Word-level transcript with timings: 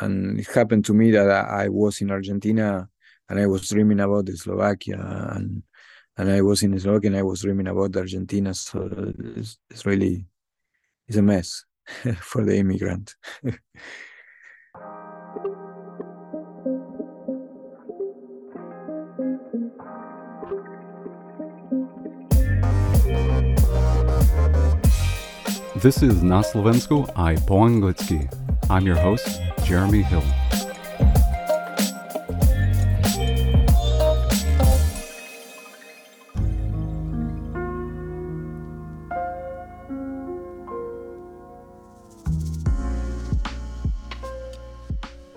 and 0.00 0.38
it 0.38 0.46
happened 0.48 0.84
to 0.86 0.94
me 0.94 1.10
that 1.10 1.28
I, 1.28 1.68
was 1.68 2.00
in 2.00 2.10
Argentina 2.10 2.88
and 3.28 3.38
I 3.38 3.46
was 3.46 3.68
dreaming 3.68 4.00
about 4.00 4.28
Slovakia 4.28 4.98
and 5.34 5.62
and 6.16 6.30
I 6.30 6.40
was 6.40 6.62
in 6.62 6.78
Slovakia 6.78 7.10
and 7.10 7.16
I 7.16 7.22
was 7.22 7.42
dreaming 7.42 7.68
about 7.68 7.96
Argentina. 7.96 8.52
So 8.52 8.90
it's, 9.36 9.58
it's 9.70 9.86
really 9.86 10.26
it's 11.06 11.16
a 11.16 11.22
mess 11.22 11.64
for 12.20 12.44
the 12.44 12.56
immigrant. 12.56 13.14
This 25.78 26.02
is 26.02 26.24
Na 26.24 26.42
Slovensko 26.42 27.06
i 27.14 27.36
po 27.46 27.62
anglicky. 27.62 28.26
I'm 28.68 28.84
your 28.84 28.96
host, 28.96 29.40
Jeremy 29.68 30.00
Hill. 30.00 30.24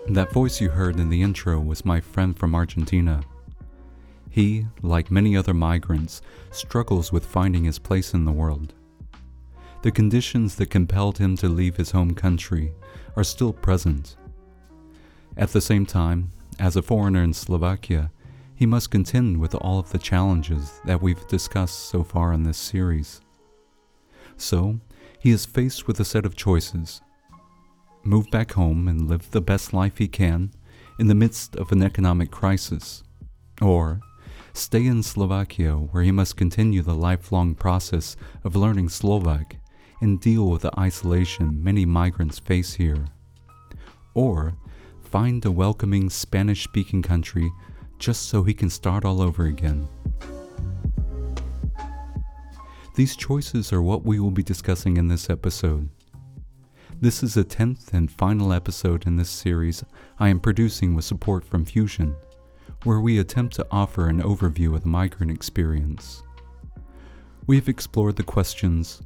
That 0.08 0.32
voice 0.32 0.62
you 0.62 0.70
heard 0.70 0.98
in 0.98 1.10
the 1.10 1.22
intro 1.22 1.60
was 1.60 1.84
my 1.84 2.00
friend 2.00 2.40
from 2.40 2.56
Argentina. 2.56 3.24
He, 4.30 4.66
like 4.82 5.12
many 5.12 5.36
other 5.36 5.54
migrants, 5.54 6.22
struggles 6.52 7.12
with 7.12 7.26
finding 7.26 7.66
his 7.66 7.80
place 7.80 8.14
in 8.14 8.24
the 8.24 8.32
world. 8.32 8.74
The 9.82 9.92
conditions 9.92 10.56
that 10.56 10.70
compelled 10.70 11.18
him 11.18 11.36
to 11.36 11.50
leave 11.50 11.76
his 11.76 11.92
home 11.92 12.14
country 12.14 12.72
are 13.18 13.26
still 13.26 13.52
present. 13.52 14.16
At 15.38 15.50
the 15.54 15.62
same 15.62 15.86
time, 15.86 16.32
as 16.60 16.76
a 16.76 16.82
foreigner 16.82 17.24
in 17.24 17.34
Slovakia, 17.34 18.12
he 18.54 18.66
must 18.66 18.92
contend 18.92 19.40
with 19.40 19.56
all 19.56 19.80
of 19.80 19.92
the 19.92 19.98
challenges 19.98 20.80
that 20.86 21.02
we've 21.02 21.28
discussed 21.28 21.90
so 21.90 22.04
far 22.04 22.34
in 22.34 22.44
this 22.44 22.58
series. 22.58 23.22
So, 24.38 24.80
he 25.20 25.32
is 25.32 25.46
faced 25.46 25.88
with 25.88 26.00
a 26.00 26.06
set 26.06 26.26
of 26.26 26.36
choices 26.36 27.02
move 28.04 28.30
back 28.32 28.54
home 28.54 28.88
and 28.88 29.08
live 29.08 29.30
the 29.32 29.42
best 29.42 29.74
life 29.74 29.98
he 29.98 30.08
can 30.08 30.52
in 30.98 31.08
the 31.08 31.16
midst 31.16 31.56
of 31.56 31.72
an 31.72 31.84
economic 31.84 32.32
crisis, 32.32 33.04
or 33.62 34.02
stay 34.54 34.86
in 34.86 35.04
Slovakia 35.04 35.74
where 35.74 36.04
he 36.04 36.12
must 36.12 36.38
continue 36.38 36.82
the 36.82 36.96
lifelong 36.96 37.56
process 37.56 38.16
of 38.44 38.56
learning 38.56 38.90
Slovak 38.90 39.58
and 40.02 40.20
deal 40.20 40.48
with 40.50 40.64
the 40.64 40.80
isolation 40.80 41.64
many 41.64 41.86
migrants 41.86 42.40
face 42.40 42.74
here. 42.74 43.06
Or 44.14 44.56
find 45.12 45.44
a 45.44 45.52
welcoming 45.52 46.10
Spanish 46.10 46.64
speaking 46.64 47.02
country 47.02 47.52
just 48.00 48.30
so 48.30 48.44
he 48.44 48.54
can 48.54 48.70
start 48.70 49.04
all 49.04 49.22
over 49.22 49.44
again. 49.44 49.86
These 52.96 53.18
choices 53.18 53.74
are 53.74 53.82
what 53.82 54.06
we 54.06 54.22
will 54.22 54.32
be 54.32 54.42
discussing 54.42 54.96
in 54.96 55.10
this 55.10 55.30
episode. 55.30 55.90
This 57.02 57.24
is 57.24 57.34
the 57.34 57.44
10th 57.44 57.92
and 57.92 58.10
final 58.10 58.54
episode 58.54 59.06
in 59.06 59.18
this 59.18 59.30
series 59.30 59.84
I 60.18 60.30
am 60.30 60.40
producing 60.40 60.96
with 60.96 61.04
support 61.04 61.44
from 61.44 61.66
Fjuzn, 61.66 62.16
where 62.86 63.02
we 63.02 63.20
attempt 63.20 63.56
to 63.56 63.68
offer 63.70 64.08
an 64.08 64.22
overview 64.22 64.76
of 64.76 64.84
the 64.84 64.88
migrant 64.88 65.32
experience. 65.32 66.24
We 67.48 67.58
have 67.58 67.68
explored 67.68 68.16
the 68.16 68.24
questions 68.24 69.02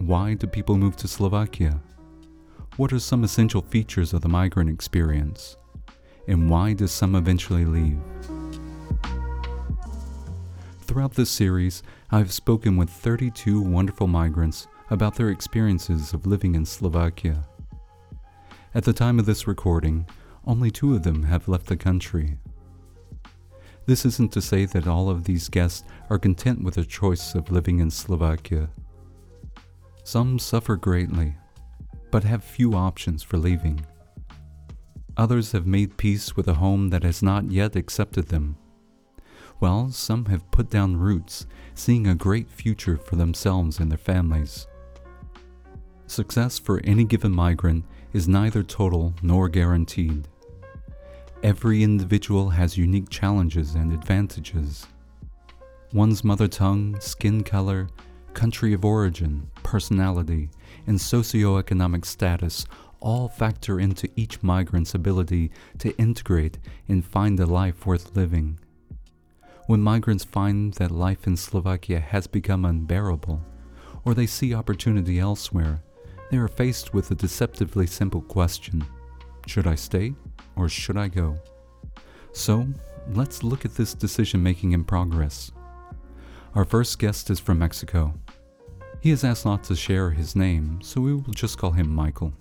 why 0.00 0.34
do 0.34 0.48
people 0.48 0.76
move 0.76 0.96
to 0.96 1.06
Slovakia? 1.06 1.80
What 2.76 2.92
are 2.92 2.98
some 2.98 3.22
essential 3.22 3.62
features 3.62 4.12
of 4.12 4.22
the 4.22 4.28
migrant 4.28 4.68
experience? 4.68 5.56
And 6.26 6.50
why 6.50 6.72
do 6.72 6.88
some 6.88 7.14
eventually 7.14 7.64
leave? 7.64 8.00
Throughout 10.80 11.14
this 11.14 11.30
series, 11.30 11.84
I've 12.10 12.32
spoken 12.32 12.76
with 12.76 12.90
32 12.90 13.60
wonderful 13.60 14.08
migrants 14.08 14.66
about 14.90 15.14
their 15.14 15.30
experiences 15.30 16.12
of 16.12 16.26
living 16.26 16.56
in 16.56 16.66
Slovakia. 16.66 17.44
At 18.74 18.82
the 18.82 18.92
time 18.92 19.20
of 19.20 19.26
this 19.26 19.46
recording, 19.46 20.08
only 20.44 20.72
two 20.72 20.96
of 20.96 21.04
them 21.04 21.22
have 21.22 21.46
left 21.46 21.66
the 21.66 21.76
country. 21.76 22.38
This 23.86 24.04
isn't 24.04 24.32
to 24.32 24.42
say 24.42 24.64
that 24.64 24.88
all 24.88 25.08
of 25.08 25.22
these 25.22 25.48
guests 25.48 25.84
are 26.10 26.18
content 26.18 26.64
with 26.64 26.74
their 26.74 26.82
choice 26.82 27.36
of 27.36 27.52
living 27.52 27.78
in 27.78 27.92
Slovakia. 27.92 28.68
Some 30.02 30.40
suffer 30.40 30.74
greatly, 30.74 31.36
but 32.14 32.22
have 32.22 32.44
few 32.44 32.74
options 32.74 33.24
for 33.24 33.38
leaving. 33.38 33.84
Others 35.16 35.50
have 35.50 35.66
made 35.66 35.96
peace 35.96 36.36
with 36.36 36.46
a 36.46 36.54
home 36.54 36.90
that 36.90 37.02
has 37.02 37.24
not 37.24 37.50
yet 37.50 37.74
accepted 37.74 38.28
them. 38.28 38.56
While 39.58 39.90
some 39.90 40.26
have 40.26 40.48
put 40.52 40.70
down 40.70 40.96
roots, 40.96 41.48
seeing 41.74 42.06
a 42.06 42.14
great 42.14 42.48
future 42.48 42.96
for 42.96 43.16
themselves 43.16 43.80
and 43.80 43.90
their 43.90 43.98
families. 43.98 44.68
Success 46.06 46.56
for 46.56 46.80
any 46.84 47.02
given 47.02 47.32
migrant 47.32 47.84
is 48.12 48.28
neither 48.28 48.62
total 48.62 49.12
nor 49.20 49.48
guaranteed. 49.48 50.28
Every 51.42 51.82
individual 51.82 52.50
has 52.50 52.78
unique 52.78 53.10
challenges 53.10 53.74
and 53.74 53.92
advantages. 53.92 54.86
One's 55.92 56.22
mother 56.22 56.46
tongue, 56.46 56.96
skin 57.00 57.42
color, 57.42 57.88
country 58.34 58.72
of 58.72 58.84
origin, 58.84 59.50
personality, 59.64 60.50
and 60.86 60.98
socioeconomic 60.98 62.04
status 62.04 62.66
all 63.00 63.28
factor 63.28 63.78
into 63.78 64.08
each 64.16 64.42
migrant's 64.42 64.94
ability 64.94 65.50
to 65.78 65.96
integrate 65.98 66.58
and 66.88 67.04
find 67.04 67.38
a 67.38 67.46
life 67.46 67.84
worth 67.84 68.16
living. 68.16 68.58
When 69.66 69.80
migrants 69.80 70.24
find 70.24 70.72
that 70.74 70.90
life 70.90 71.26
in 71.26 71.36
Slovakia 71.36 72.00
has 72.00 72.26
become 72.26 72.64
unbearable, 72.64 73.40
or 74.04 74.14
they 74.14 74.26
see 74.26 74.54
opportunity 74.54 75.18
elsewhere, 75.18 75.82
they 76.30 76.38
are 76.38 76.48
faced 76.48 76.94
with 76.94 77.10
a 77.10 77.14
deceptively 77.14 77.86
simple 77.86 78.22
question 78.22 78.84
Should 79.46 79.66
I 79.66 79.74
stay 79.74 80.14
or 80.56 80.68
should 80.68 80.96
I 80.96 81.08
go? 81.08 81.38
So, 82.32 82.66
let's 83.12 83.42
look 83.42 83.64
at 83.64 83.74
this 83.74 83.94
decision 83.94 84.42
making 84.42 84.72
in 84.72 84.84
progress. 84.84 85.52
Our 86.54 86.64
first 86.64 86.98
guest 86.98 87.30
is 87.30 87.40
from 87.40 87.58
Mexico. 87.58 88.14
He 89.04 89.10
has 89.10 89.22
asked 89.22 89.44
not 89.44 89.62
to 89.64 89.76
share 89.76 90.08
his 90.12 90.34
name, 90.34 90.80
so 90.80 90.98
we 90.98 91.12
will 91.12 91.34
just 91.34 91.58
call 91.58 91.72
him 91.72 91.94
Michael. 91.94 92.32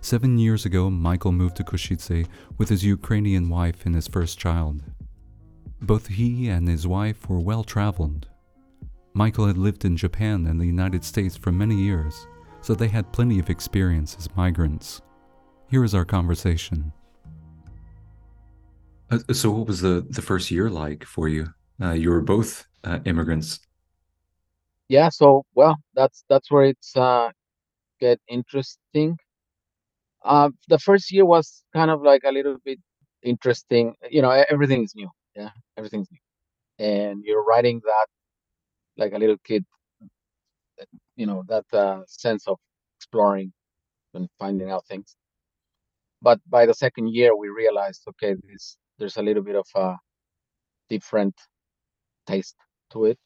Seven 0.00 0.38
years 0.38 0.64
ago, 0.64 0.88
Michael 0.88 1.32
moved 1.32 1.56
to 1.56 1.64
Košice 1.64 2.28
with 2.56 2.68
his 2.68 2.84
Ukrainian 2.84 3.48
wife 3.48 3.84
and 3.84 3.92
his 3.92 4.06
first 4.06 4.38
child. 4.38 4.80
Both 5.82 6.06
he 6.06 6.48
and 6.48 6.68
his 6.68 6.86
wife 6.86 7.28
were 7.28 7.40
well 7.40 7.64
traveled. 7.64 8.28
Michael 9.12 9.48
had 9.48 9.58
lived 9.58 9.84
in 9.84 9.96
Japan 9.96 10.46
and 10.46 10.60
the 10.60 10.66
United 10.66 11.02
States 11.02 11.36
for 11.36 11.50
many 11.50 11.74
years, 11.74 12.28
so 12.60 12.72
they 12.72 12.86
had 12.86 13.12
plenty 13.12 13.40
of 13.40 13.50
experience 13.50 14.14
as 14.20 14.36
migrants. 14.36 15.02
Here 15.68 15.82
is 15.82 15.96
our 15.96 16.04
conversation. 16.04 16.92
Uh, 19.10 19.18
so, 19.32 19.50
what 19.50 19.66
was 19.66 19.80
the, 19.80 20.06
the 20.10 20.22
first 20.22 20.52
year 20.52 20.70
like 20.70 21.02
for 21.04 21.28
you? 21.28 21.48
Uh, 21.82 21.90
you 21.90 22.10
were 22.10 22.20
both 22.20 22.68
uh, 22.84 23.00
immigrants 23.04 23.58
yeah 24.90 25.10
so 25.10 25.44
well 25.56 25.76
that's 25.94 26.24
that's 26.30 26.50
where 26.52 26.64
it's 26.64 26.96
uh 26.96 27.30
get 28.00 28.20
interesting. 28.28 29.16
Uh 30.24 30.50
the 30.68 30.78
first 30.78 31.12
year 31.12 31.26
was 31.26 31.64
kind 31.74 31.90
of 31.90 32.02
like 32.02 32.22
a 32.24 32.32
little 32.32 32.56
bit 32.64 32.78
interesting 33.22 33.94
you 34.10 34.22
know 34.22 34.30
everything 34.50 34.84
is 34.84 34.94
new 34.96 35.10
yeah 35.36 35.50
everything's 35.78 36.08
new. 36.12 36.20
And 36.86 37.24
you're 37.24 37.44
writing 37.44 37.80
that 37.84 38.06
like 38.98 39.12
a 39.14 39.18
little 39.18 39.38
kid 39.44 39.64
you 41.16 41.26
know 41.26 41.44
that 41.48 41.66
uh, 41.72 42.02
sense 42.06 42.48
of 42.48 42.58
exploring 42.98 43.52
and 44.14 44.28
finding 44.38 44.70
out 44.70 44.86
things. 44.86 45.16
But 46.22 46.40
by 46.48 46.66
the 46.66 46.74
second 46.74 47.08
year 47.14 47.36
we 47.36 47.48
realized 47.48 48.02
okay 48.10 48.34
this 48.48 48.76
there's 48.98 49.18
a 49.18 49.22
little 49.22 49.42
bit 49.44 49.56
of 49.56 49.66
a 49.76 49.96
different 50.90 51.36
taste 52.26 52.56
to 52.92 53.06
it 53.06 53.18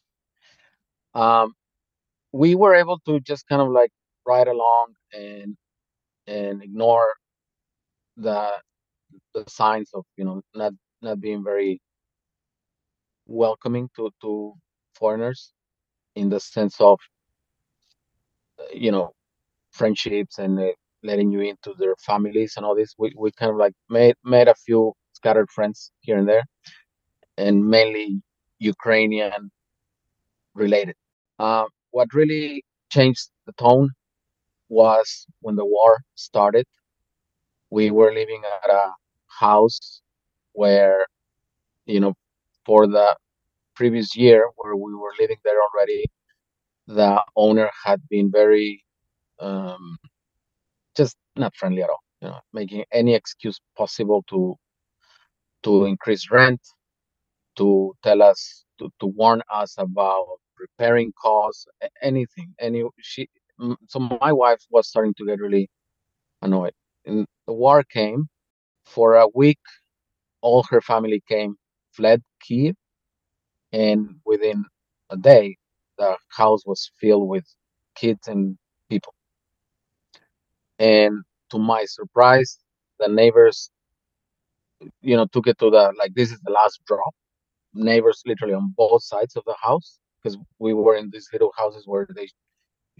um, 1.15 1.55
we 2.33 2.55
were 2.55 2.75
able 2.75 2.99
to 3.07 3.21
just 3.21 3.49
kind 3.49 3.63
of 3.63 3.69
like 3.71 3.91
ride 4.27 4.49
along 4.49 4.95
and 5.13 5.57
and 6.27 6.63
ignore 6.63 7.07
the 8.17 8.51
the 9.35 9.45
signs 9.49 9.91
of 9.95 10.05
you 10.17 10.25
know 10.25 10.43
not 10.55 10.73
not 11.03 11.21
being 11.21 11.45
very 11.45 11.81
welcoming 13.27 13.89
to 13.97 14.11
to 14.23 14.55
foreigners 14.95 15.53
in 16.17 16.29
the 16.29 16.41
sense 16.41 16.81
of 16.81 16.99
you 18.73 18.91
know 18.93 19.13
friendships 19.73 20.39
and 20.39 20.59
uh, 20.59 20.73
letting 21.03 21.31
you 21.31 21.41
into 21.41 21.75
their 21.79 21.95
families 22.07 22.55
and 22.57 22.65
all 22.65 22.75
this. 22.75 22.95
We, 22.99 23.13
we 23.19 23.31
kind 23.33 23.51
of 23.51 23.57
like 23.59 23.75
made 23.91 24.17
made 24.25 24.49
a 24.49 24.55
few 24.55 24.93
scattered 25.15 25.51
friends 25.51 25.93
here 26.01 26.19
and 26.19 26.29
there 26.29 26.45
and 27.39 27.67
mainly 27.67 28.23
ukrainian 28.59 29.51
related 30.55 30.95
uh, 31.39 31.65
what 31.91 32.09
really 32.15 32.65
changed 32.91 33.31
the 33.47 33.53
tone 33.55 33.91
was 34.69 35.27
when 35.41 35.57
the 35.57 35.65
war 35.67 35.99
started, 36.17 36.67
we 37.71 37.91
were 37.91 38.13
living 38.13 38.43
at 38.65 38.71
a 38.71 38.93
house 39.41 40.01
where, 40.53 41.07
you 41.87 42.01
know, 42.01 42.15
for 42.67 42.87
the 42.87 43.17
previous 43.77 44.17
year 44.17 44.49
where 44.57 44.77
we 44.77 44.95
were 44.95 45.13
living 45.21 45.39
there 45.45 45.59
already, 45.73 46.05
the 46.89 47.23
owner 47.37 47.71
had 47.85 48.01
been 48.09 48.31
very 48.31 48.85
um, 49.41 49.99
just 50.97 51.17
not 51.37 51.55
friendly 51.57 51.83
at 51.83 51.91
all. 51.91 52.03
You 52.21 52.29
know, 52.29 52.41
making 52.53 52.85
any 52.93 53.15
excuse 53.15 53.61
possible 53.77 54.25
to 54.31 54.57
to 55.65 55.85
increase 55.87 56.31
rent, 56.31 56.61
to 57.57 57.95
tell 58.03 58.23
us 58.23 58.65
to, 58.79 58.91
to 59.01 59.07
warn 59.07 59.43
us 59.53 59.75
about 59.79 60.27
repairing 60.67 61.13
costs, 61.21 61.67
anything. 62.03 62.55
Any 62.61 62.85
she 63.01 63.29
so 63.89 63.99
my 64.01 64.33
wife 64.33 64.63
was 64.71 64.89
starting 64.89 65.15
to 65.19 65.27
get 65.27 65.41
really 65.41 65.69
annoyed. 66.43 66.75
And 67.07 67.27
the 67.47 67.53
war 67.55 67.83
came. 67.85 68.29
For 68.87 69.17
a 69.17 69.29
week, 69.35 69.61
all 70.43 70.63
her 70.71 70.81
family 70.81 71.23
came, 71.29 71.57
fled 71.93 72.23
Kiev, 72.43 72.77
and 73.73 74.17
within 74.27 74.65
a 75.11 75.17
day, 75.17 75.57
the 75.99 76.17
house 76.29 76.63
was 76.67 76.91
filled 77.01 77.29
with 77.29 77.47
kids 77.97 78.29
and 78.29 78.59
people. 78.91 79.15
And 80.79 81.23
to 81.51 81.59
my 81.59 81.85
surprise, 81.87 82.59
the 83.01 83.09
neighbors, 83.09 83.71
you 85.01 85.17
know, 85.17 85.27
took 85.27 85.47
it 85.47 85.59
to 85.61 85.71
the 85.71 85.93
like 85.99 86.15
this 86.15 86.33
is 86.33 86.41
the 86.41 86.53
last 86.53 86.81
drop. 86.87 87.15
Neighbors 87.75 88.23
literally 88.27 88.55
on 88.55 88.75
both 88.77 89.03
sides 89.05 89.37
of 89.37 89.45
the 89.47 89.57
house 89.63 89.99
because 90.25 90.39
we 90.61 90.75
were 90.75 90.97
in 90.97 91.11
these 91.13 91.29
little 91.35 91.53
houses 91.59 91.85
where 91.87 92.09
they 92.17 92.29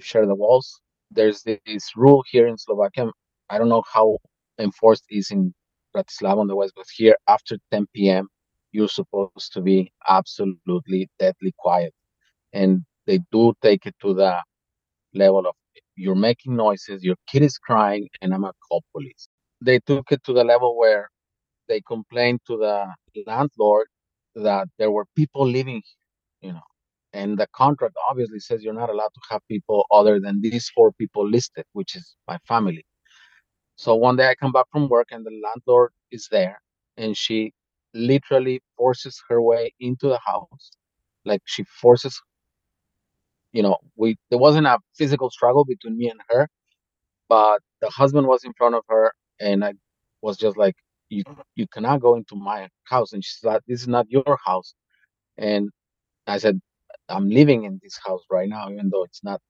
share 0.01 0.27
the 0.27 0.37
walls. 0.37 0.81
There's 1.13 1.43
this 1.45 1.93
rule 1.97 2.25
here 2.31 2.49
in 2.49 2.59
Slovakia. 2.59 3.11
I 3.51 3.59
don't 3.59 3.71
know 3.71 3.85
how 3.93 4.19
enforced 4.61 5.05
is 5.11 5.31
in 5.33 5.55
Bratislava 5.97 6.39
on 6.39 6.49
the 6.49 6.57
west, 6.57 6.75
but 6.77 6.87
here 6.95 7.17
after 7.29 7.59
10 7.73 7.87
p.m. 7.95 8.29
you're 8.73 8.89
supposed 8.89 9.53
to 9.55 9.63
be 9.63 9.93
absolutely 10.09 11.09
deadly 11.19 11.55
quiet, 11.59 11.95
and 12.53 12.83
they 13.07 13.21
do 13.33 13.55
take 13.63 13.87
it 13.87 13.97
to 14.03 14.15
the 14.15 14.37
level 15.15 15.47
of 15.47 15.55
you're 15.97 16.17
making 16.17 16.57
noises, 16.57 17.05
your 17.05 17.17
kid 17.29 17.43
is 17.43 17.59
crying, 17.59 18.09
and 18.23 18.35
I'm 18.35 18.43
gonna 18.43 18.55
call 18.69 18.85
police. 18.93 19.29
They 19.63 19.81
took 19.81 20.13
it 20.13 20.25
to 20.25 20.35
the 20.35 20.45
level 20.45 20.79
where 20.79 21.11
they 21.69 21.81
complained 21.83 22.41
to 22.49 22.59
the 22.59 22.87
landlord 23.27 23.89
that 24.37 24.69
there 24.79 24.93
were 24.93 25.07
people 25.17 25.47
living, 25.47 25.83
here, 25.85 26.51
you 26.51 26.53
know, 26.55 26.63
and 27.15 27.39
the 27.39 27.49
contract 27.57 27.97
obviously 28.11 28.41
says 28.41 28.65
you're 28.65 28.75
not 28.75 28.91
allowed 28.91 29.15
to 29.15 29.23
have 29.31 29.43
people 29.49 29.87
other 29.93 30.21
than 30.21 30.43
these 30.43 30.71
four 30.71 30.93
people 30.95 31.29
listed, 31.29 31.65
which 31.75 31.97
is 31.97 32.17
my 32.29 32.39
family. 32.49 32.85
So 33.77 33.95
one 33.97 34.17
day 34.17 34.29
I 34.29 34.35
come 34.37 34.53
back 34.53 34.67
from 34.73 34.89
work 34.89 35.09
and 35.13 35.27
the 35.27 35.33
landlord 35.45 35.93
is 36.13 36.29
there, 36.31 36.61
and 36.97 37.17
she 37.17 37.53
literally 37.95 38.63
forces 38.79 39.21
her 39.29 39.43
way 39.43 39.73
into 39.81 40.09
the 40.09 40.21
house, 40.27 40.73
like 41.25 41.43
she 41.47 41.65
forces. 41.65 42.21
You 43.53 43.63
know, 43.65 43.79
we 43.97 44.17
there 44.31 44.39
wasn't 44.41 44.67
a 44.67 44.79
physical 44.97 45.31
struggle 45.31 45.65
between 45.65 45.99
me 45.99 46.11
and 46.11 46.21
her, 46.31 46.49
but 47.29 47.61
the 47.83 47.91
husband 47.91 48.27
was 48.29 48.45
in 48.45 48.53
front 48.55 48.75
of 48.77 48.85
her, 48.89 49.13
and 49.41 49.65
I 49.65 49.75
was 50.23 50.39
just 50.39 50.57
like, 50.59 50.77
"You 51.11 51.25
you 51.57 51.67
cannot 51.69 52.01
go 52.03 52.17
into 52.17 52.37
my 52.37 52.69
house," 52.85 53.13
and 53.15 53.25
she 53.25 53.33
said, 53.41 53.63
"This 53.69 53.83
is 53.83 53.89
not 53.89 54.11
your 54.11 54.39
house," 54.47 54.75
and 55.39 55.71
I 56.29 56.39
said, 56.39 56.61
I'm 57.09 57.31
living 57.31 57.65
in 57.65 57.81
this 57.83 57.99
house 58.07 58.23
right 58.31 58.49
now, 58.49 58.71
even 58.71 58.91
though 58.91 59.05
it's 59.05 59.25
not 59.25 59.41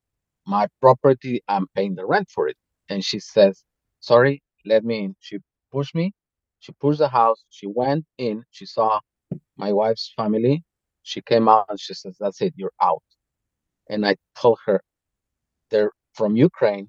my 0.46 0.68
property, 0.80 1.42
I'm 1.48 1.66
paying 1.74 1.94
the 1.94 2.06
rent 2.06 2.28
for 2.30 2.48
it. 2.48 2.56
And 2.88 3.04
she 3.04 3.20
says, 3.20 3.64
Sorry, 4.00 4.42
let 4.66 4.84
me 4.84 5.04
in. 5.04 5.16
She 5.20 5.38
pushed 5.72 5.94
me. 5.94 6.12
She 6.60 6.72
pushed 6.80 6.98
the 6.98 7.08
house. 7.08 7.44
She 7.50 7.66
went 7.66 8.04
in. 8.18 8.44
She 8.50 8.66
saw 8.66 9.00
my 9.56 9.72
wife's 9.72 10.12
family. 10.16 10.64
She 11.02 11.22
came 11.22 11.48
out 11.48 11.66
and 11.68 11.80
she 11.80 11.94
says, 11.94 12.16
That's 12.20 12.40
it, 12.42 12.54
you're 12.56 12.72
out. 12.82 13.02
And 13.90 14.06
I 14.06 14.16
told 14.40 14.58
her, 14.66 14.82
They're 15.70 15.92
from 16.14 16.36
Ukraine. 16.36 16.88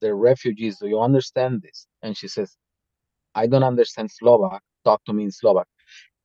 They're 0.00 0.16
refugees. 0.16 0.78
Do 0.78 0.88
you 0.88 1.00
understand 1.00 1.62
this? 1.62 1.86
And 2.02 2.16
she 2.16 2.28
says, 2.28 2.56
I 3.34 3.46
don't 3.48 3.64
understand 3.64 4.10
Slovak. 4.10 4.62
Talk 4.84 5.04
to 5.06 5.12
me 5.14 5.24
in 5.24 5.32
Slovak. 5.32 5.66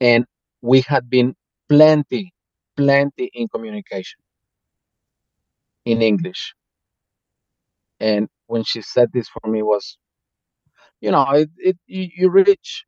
And 0.02 0.26
we 0.62 0.82
had 0.82 1.10
been 1.10 1.36
plenty 1.70 2.34
plenty 2.78 3.30
in 3.34 3.48
communication 3.50 4.22
in 5.86 6.02
English. 6.02 6.54
And 8.00 8.30
when 8.48 8.64
she 8.64 8.82
said 8.82 9.12
this 9.12 9.28
for 9.28 9.50
me 9.52 9.62
was, 9.62 9.98
you 11.02 11.12
know, 11.12 11.26
it, 11.32 11.50
it 11.58 11.78
you, 11.88 12.30
reach 12.30 12.86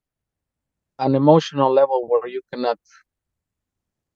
an 1.00 1.16
emotional 1.16 1.72
level 1.74 2.07
where 2.07 2.28
you 2.28 2.42
cannot. 2.54 2.78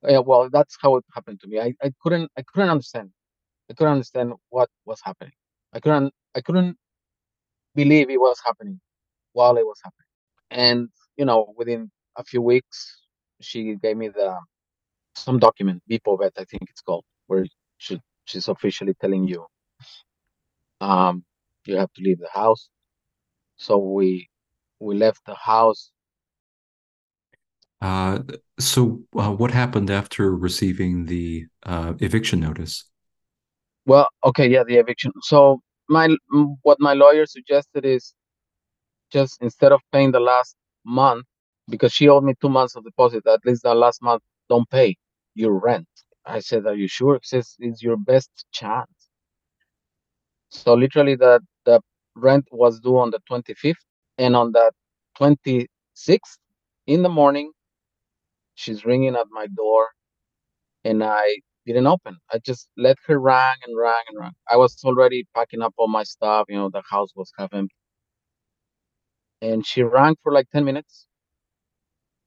Yeah, 0.03 0.19
well, 0.19 0.49
that's 0.49 0.77
how 0.81 0.95
it 0.97 1.05
happened 1.13 1.39
to 1.41 1.47
me. 1.47 1.59
I, 1.59 1.73
I 1.83 1.91
couldn't 2.01 2.31
I 2.37 2.41
couldn't 2.43 2.69
understand. 2.69 3.11
I 3.69 3.73
couldn't 3.75 3.93
understand 3.93 4.33
what 4.49 4.69
was 4.85 4.99
happening. 5.03 5.33
I 5.73 5.79
couldn't 5.81 6.13
I 6.35 6.41
couldn't 6.41 6.77
believe 7.75 8.09
it 8.09 8.19
was 8.19 8.39
happening 8.45 8.79
while 9.33 9.57
it 9.57 9.65
was 9.65 9.79
happening. 9.83 10.07
And 10.51 10.89
you 11.17 11.25
know, 11.25 11.53
within 11.57 11.91
a 12.17 12.23
few 12.23 12.41
weeks, 12.41 13.01
she 13.41 13.75
gave 13.75 13.97
me 13.97 14.09
the 14.09 14.37
some 15.15 15.39
document, 15.39 15.81
Výpoveď, 15.89 16.31
I 16.37 16.45
think 16.45 16.63
it's 16.69 16.81
called, 16.81 17.05
where 17.27 17.45
she, 17.77 17.99
she's 18.25 18.47
officially 18.47 18.93
telling 18.95 19.27
you 19.27 19.45
um, 20.81 21.23
you 21.65 21.77
have 21.77 21.93
to 21.93 22.01
leave 22.01 22.19
the 22.19 22.29
house. 22.33 22.69
So 23.55 23.77
we 23.77 24.27
we 24.79 24.95
left 24.95 25.25
the 25.25 25.35
house. 25.35 25.91
Uh, 27.81 28.19
so 28.59 29.01
uh, 29.15 29.31
what 29.31 29.51
happened 29.51 29.89
after 29.89 30.35
receiving 30.35 31.05
the 31.05 31.45
uh, 31.63 31.93
eviction 31.99 32.39
notice? 32.39 32.85
Well, 33.85 34.07
okay, 34.23 34.47
yeah, 34.47 34.63
the 34.63 34.77
eviction. 34.77 35.11
So 35.21 35.61
my 35.89 36.09
what 36.63 36.79
my 36.79 36.93
lawyer 36.93 37.25
suggested 37.25 37.85
is 37.85 38.13
just 39.11 39.37
instead 39.41 39.71
of 39.71 39.81
paying 39.91 40.11
the 40.11 40.19
last 40.19 40.55
month 40.85 41.25
because 41.69 41.93
she 41.93 42.09
owed 42.09 42.23
me 42.23 42.33
two 42.41 42.49
months 42.49 42.75
of 42.75 42.83
deposit, 42.83 43.25
at 43.27 43.39
least 43.45 43.63
the 43.63 43.73
last 43.73 44.01
month 44.01 44.21
don't 44.51 44.69
pay 44.69 44.89
your 45.35 45.55
rent. 45.69 45.87
I 46.25 46.39
said, 46.49 46.67
Are 46.67 46.75
you 46.83 46.89
sure? 46.99 47.15
He 47.23 47.27
says, 47.33 47.47
It's 47.59 47.83
your 47.83 47.97
best 47.97 48.31
chance. 48.53 48.97
So 50.49 50.73
literally 50.75 51.15
the, 51.15 51.41
the 51.65 51.81
rent 52.15 52.45
was 52.51 52.79
due 52.81 52.97
on 52.99 53.11
the 53.11 53.19
25th 53.31 53.75
and 54.19 54.35
on 54.35 54.53
the 54.53 54.71
26th 55.19 56.37
in 56.87 57.03
the 57.03 57.09
morning, 57.09 57.51
she's 58.55 58.85
ringing 58.85 59.15
at 59.15 59.27
my 59.31 59.47
door 59.47 59.87
and 60.85 61.03
I 61.03 61.25
didn't 61.65 61.87
open. 61.87 62.17
I 62.33 62.39
just 62.39 62.69
let 62.77 62.97
her 63.07 63.19
ring 63.19 63.59
and 63.67 63.77
ring 63.77 64.03
and 64.09 64.19
ring. 64.19 64.33
I 64.49 64.57
was 64.57 64.77
already 64.85 65.25
packing 65.35 65.61
up 65.63 65.73
all 65.77 65.89
my 65.89 66.03
stuff, 66.03 66.45
you 66.49 66.57
know, 66.57 66.69
the 66.71 66.83
house 66.89 67.11
was 67.15 67.31
half 67.37 67.53
empty. 67.53 67.75
And 69.41 69.65
she 69.65 69.83
rang 69.83 70.15
for 70.23 70.33
like 70.33 70.49
10 70.51 70.65
minutes. 70.65 71.07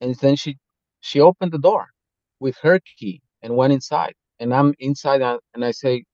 And 0.00 0.14
then 0.16 0.36
she 0.36 0.58
she 1.00 1.20
opened 1.20 1.52
the 1.52 1.58
door 1.58 1.88
with 2.44 2.56
her 2.62 2.78
key 2.98 3.22
and 3.42 3.56
went 3.56 3.72
inside. 3.72 4.14
And 4.40 4.54
I'm 4.54 4.74
inside 4.78 5.22
uh, 5.22 5.38
and 5.54 5.64
I 5.64 5.72
say, 5.72 6.04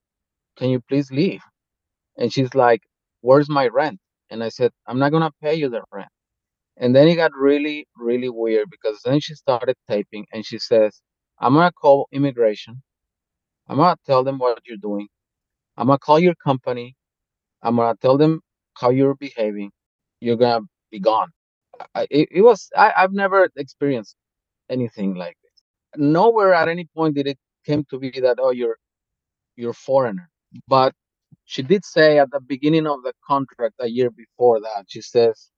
Can 0.59 0.71
you 0.71 0.81
please 0.89 1.11
leave? 1.11 1.43
And 2.19 2.33
she's 2.33 2.55
like, 2.55 2.83
Where's 3.23 3.51
my 3.51 3.67
rent? 3.69 3.99
And 4.31 4.45
I 4.45 4.51
said, 4.51 4.71
I'm 4.87 5.01
not 5.01 5.11
going 5.11 5.25
to 5.29 5.33
pay 5.43 5.55
you 5.57 5.69
the 5.69 5.83
rent. 5.93 6.15
And 6.77 6.95
then 6.97 7.09
it 7.09 7.17
got 7.17 7.33
really, 7.35 7.87
really 7.97 8.31
weird 8.31 8.69
because 8.71 9.01
then 9.05 9.21
she 9.21 9.35
started 9.35 9.77
taping 9.91 10.27
and 10.33 10.47
she 10.47 10.59
says, 10.59 10.93
I'm 11.41 11.55
going 11.55 11.69
to 11.69 11.75
call 11.75 12.09
immigration. 12.13 12.83
I'm 13.69 13.79
going 13.79 13.97
to 13.97 14.01
tell 14.07 14.25
them 14.25 14.39
what 14.39 14.61
you're 14.67 14.85
doing. 14.91 15.09
I'm 15.77 15.89
going 15.89 15.99
to 15.99 16.07
call 16.09 16.21
your 16.21 16.37
company. 16.49 16.95
I'm 17.63 17.77
going 17.77 17.95
to 17.95 18.01
tell 18.01 18.19
them 18.19 18.41
how 18.81 18.91
you're 18.91 19.17
behaving. 19.17 19.71
You're 20.21 20.37
going 20.45 20.63
to 20.63 20.69
be 20.93 21.01
gone. 21.01 21.31
I, 21.95 22.07
it, 22.11 22.29
it 22.31 22.43
was, 22.43 22.69
I, 22.77 22.93
I've 22.97 23.13
never 23.13 23.49
experienced 23.57 24.17
anything 24.71 25.15
like 25.15 25.37
nowhere 25.97 26.55
at 26.55 26.69
any 26.69 26.87
point 26.97 27.15
did 27.17 27.27
it 27.27 27.39
came 27.67 27.85
to 27.91 27.99
be 27.99 28.11
that 28.21 28.39
oh 28.41 28.51
you're 28.51 28.79
you're 29.57 29.75
foreigner. 29.75 30.31
But 30.69 30.95
she 31.45 31.63
did 31.63 31.85
say 31.85 32.19
at 32.19 32.31
the 32.33 32.41
beginning 32.41 32.87
of 32.87 33.03
the 33.03 33.13
contract 33.27 33.75
a 33.81 33.89
year 33.89 34.11
before 34.11 34.61
that 34.61 34.87
she 34.89 35.03
says 35.03 35.51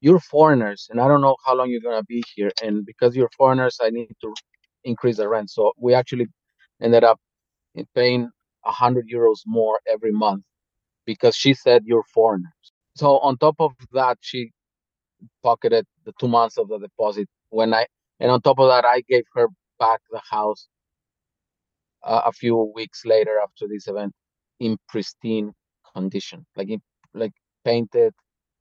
you're 0.00 0.20
foreigners 0.20 0.88
and 0.90 1.00
i 1.00 1.08
don't 1.08 1.22
know 1.22 1.36
how 1.46 1.54
long 1.56 1.70
you're 1.70 1.80
going 1.80 2.00
to 2.00 2.06
be 2.06 2.22
here 2.36 2.50
and 2.62 2.86
because 2.86 3.16
you're 3.16 3.30
foreigners 3.38 3.78
i 3.82 3.90
need 3.90 4.10
to 4.20 4.34
increase 4.84 5.16
the 5.18 5.28
rent. 5.28 5.50
So 5.50 5.72
we 5.78 5.94
actually 5.94 6.26
ended 6.82 7.04
up 7.04 7.18
paying 7.94 8.30
100 8.62 9.08
euros 9.12 9.40
more 9.46 9.78
every 9.92 10.12
month 10.12 10.44
because 11.06 11.36
she 11.36 11.54
said 11.54 11.82
you're 11.86 12.04
foreigners. 12.14 12.72
So 12.96 13.18
on 13.20 13.38
top 13.38 13.56
of 13.60 13.72
that 13.92 14.18
she 14.20 14.50
pocketed 15.42 15.86
the 16.04 16.12
two 16.18 16.28
months 16.28 16.58
of 16.58 16.68
the 16.68 16.78
deposit 16.78 17.28
when 17.50 17.74
i 17.74 17.86
and 18.20 18.30
on 18.30 18.40
top 18.42 18.58
of 18.58 18.68
that 18.68 18.84
i 18.84 19.02
gave 19.08 19.24
her 19.34 19.48
back 19.84 20.00
the 20.10 20.22
house 20.30 20.68
uh, 22.04 22.22
a 22.26 22.32
few 22.32 22.72
weeks 22.74 23.02
later 23.04 23.38
after 23.42 23.66
this 23.68 23.88
event 23.88 24.12
in 24.60 24.78
pristine 24.88 25.52
condition, 25.94 26.46
like 26.56 26.70
in, 26.70 26.80
like 27.14 27.32
painted 27.64 28.14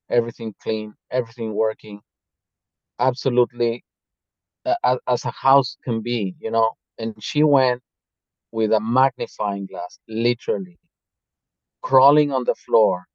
everything 0.10 0.54
clean, 0.64 0.94
everything 1.12 1.54
working, 1.56 2.02
absolutely 3.00 3.84
uh, 4.66 4.98
as 5.08 5.26
a 5.26 5.32
house 5.32 5.78
can 5.84 6.02
be, 6.02 6.36
you 6.40 6.52
know. 6.52 6.72
And 7.00 7.16
she 7.22 7.44
went 7.44 7.82
with 8.52 8.72
a 8.74 8.80
magnifying 8.80 9.68
glass, 9.68 10.00
literally 10.08 10.78
crawling 11.82 12.32
on 12.32 12.44
the 12.46 12.56
floor, 12.56 13.06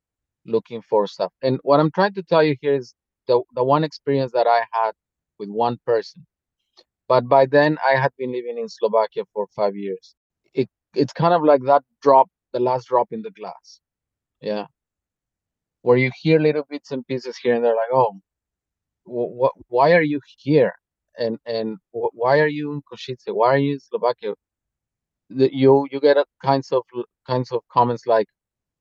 looking 0.47 0.83
for 0.83 1.07
stuff. 1.07 1.33
And 1.43 1.59
what 1.63 1.81
I'm 1.81 1.91
trying 1.93 2.15
to 2.15 2.23
tell 2.23 2.43
you 2.43 2.57
here 2.61 2.75
is 2.75 2.95
the 3.29 3.43
the 3.55 3.65
one 3.65 3.85
experience 3.85 4.33
that 4.33 4.47
I 4.47 4.65
had 4.73 4.93
with 5.39 5.51
one 5.51 5.79
person. 5.87 6.27
But 7.09 7.29
by 7.29 7.47
then, 7.47 7.79
I 7.89 7.97
had 7.97 8.13
been 8.19 8.33
living 8.33 8.59
in 8.59 8.69
Slovakia 8.69 9.25
for 9.33 9.47
five 9.57 9.77
years. 9.77 10.15
It 10.55 10.69
it's 10.95 11.13
kind 11.13 11.35
of 11.35 11.43
like 11.45 11.63
that 11.67 11.83
drop, 12.03 12.29
the 12.53 12.61
last 12.61 12.89
drop 12.89 13.09
in 13.13 13.23
the 13.23 13.31
glass. 13.33 13.81
Yeah, 14.41 14.67
where 15.83 15.97
you 15.97 16.11
hear 16.23 16.39
little 16.41 16.65
bits 16.69 16.91
and 16.93 17.07
pieces 17.07 17.37
here 17.39 17.55
and 17.55 17.65
there, 17.65 17.75
like, 17.75 17.93
oh, 17.93 18.21
what? 19.05 19.53
Why 19.69 19.95
are 19.95 20.03
you 20.03 20.21
here? 20.39 20.75
And 21.19 21.39
and 21.47 21.79
why 21.93 22.41
are 22.41 22.49
you 22.49 22.73
in 22.75 22.83
Košice? 22.83 23.33
Why 23.35 23.55
are 23.55 23.59
you 23.59 23.75
in 23.75 23.81
Slovakia? 23.81 24.35
The, 25.31 25.51
you 25.55 25.87
you 25.91 26.01
get 26.01 26.17
a 26.19 26.27
kinds 26.45 26.73
of 26.73 26.83
kinds 27.27 27.53
of 27.53 27.63
comments 27.73 28.07
like, 28.07 28.27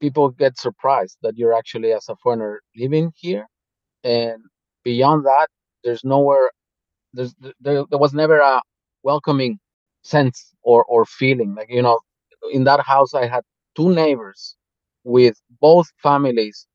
people 0.02 0.30
get 0.32 0.58
surprised 0.60 1.18
that 1.24 1.38
you're 1.38 1.54
actually 1.56 1.94
as 1.94 2.08
a 2.10 2.16
foreigner 2.24 2.62
living 2.78 3.12
here, 3.18 3.48
and 4.04 4.44
beyond 4.84 5.26
that, 5.26 5.48
there's 5.84 6.04
nowhere. 6.06 6.52
There's 7.16 7.36
there, 7.62 7.86
there 7.90 8.00
was 8.00 8.14
never 8.14 8.40
a 8.40 8.62
welcoming 9.04 9.60
sense 10.04 10.54
or 10.64 10.86
or 10.86 11.06
feeling 11.06 11.56
like 11.56 11.70
you 11.72 11.84
know 11.84 12.00
in 12.54 12.66
that 12.66 12.82
house 12.82 13.14
i 13.16 13.28
had 13.28 13.44
two 13.78 13.94
neighbors 13.94 14.56
with 15.06 15.36
both 15.62 15.88
families 16.04 16.68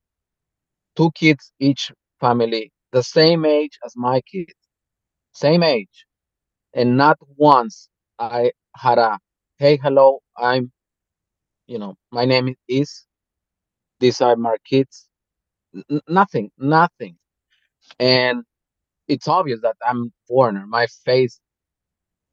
two 0.96 1.10
kids 1.12 1.52
each 1.60 1.92
family 2.20 2.72
the 2.92 3.02
same 3.02 3.44
age 3.46 3.78
as 3.86 3.94
my 3.96 4.20
kids 4.22 4.54
same 5.32 5.62
age. 5.64 6.06
And 6.74 6.96
not 6.96 7.18
once 7.36 7.88
i 8.18 8.52
had 8.76 8.98
a 8.98 9.18
hey 9.58 9.76
hello 9.78 10.20
i'm 10.38 10.72
you 11.66 11.78
know 11.78 11.94
my 12.12 12.24
name 12.26 12.54
is 12.68 13.06
these 14.00 14.20
are 14.20 14.36
my 14.36 14.56
kids. 14.64 15.08
N- 15.90 16.00
nothing 16.08 16.50
nothing. 16.58 17.16
And 18.00 18.44
it's 19.10 19.28
obvious 19.28 19.60
that 19.62 19.76
i'm 19.88 20.12
foreigner. 20.28 20.66
My 20.68 20.86
face 21.06 21.40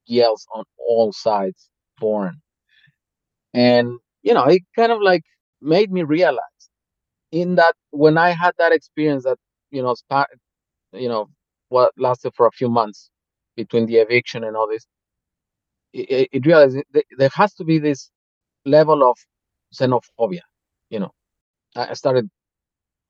yells 0.07 0.48
on 0.53 0.65
all 0.79 1.13
sides 1.13 1.69
foreign. 2.00 2.41
And 3.53 4.00
you 4.24 4.34
know 4.36 4.46
it 4.46 4.63
kind 4.75 4.91
of 4.91 5.01
like 5.01 5.24
made 5.62 5.91
me 5.91 6.03
realize 6.03 6.63
in 7.31 7.55
that 7.55 7.75
when 7.91 8.17
i 8.17 8.31
had 8.31 8.53
that 8.60 8.74
experience 8.74 9.24
that 9.25 9.38
you 9.72 9.84
know 9.84 9.96
spa- 9.96 10.34
you 10.93 11.10
know 11.10 11.27
what 11.69 11.93
lasted 11.98 12.34
for 12.36 12.48
a 12.48 12.51
few 12.51 12.69
months 12.69 13.12
between 13.57 13.86
the 13.88 13.98
eviction 13.98 14.43
and 14.46 14.57
all 14.57 14.67
this 14.69 14.86
it, 15.93 16.29
it 16.34 16.46
realized 16.48 16.77
there 17.17 17.31
has 17.36 17.53
to 17.55 17.65
be 17.65 17.79
this 17.79 18.12
level 18.65 19.03
of 19.10 19.17
xenophobia 19.79 20.41
you 20.91 21.00
know. 21.00 21.12
I 21.75 21.93
started 21.96 22.29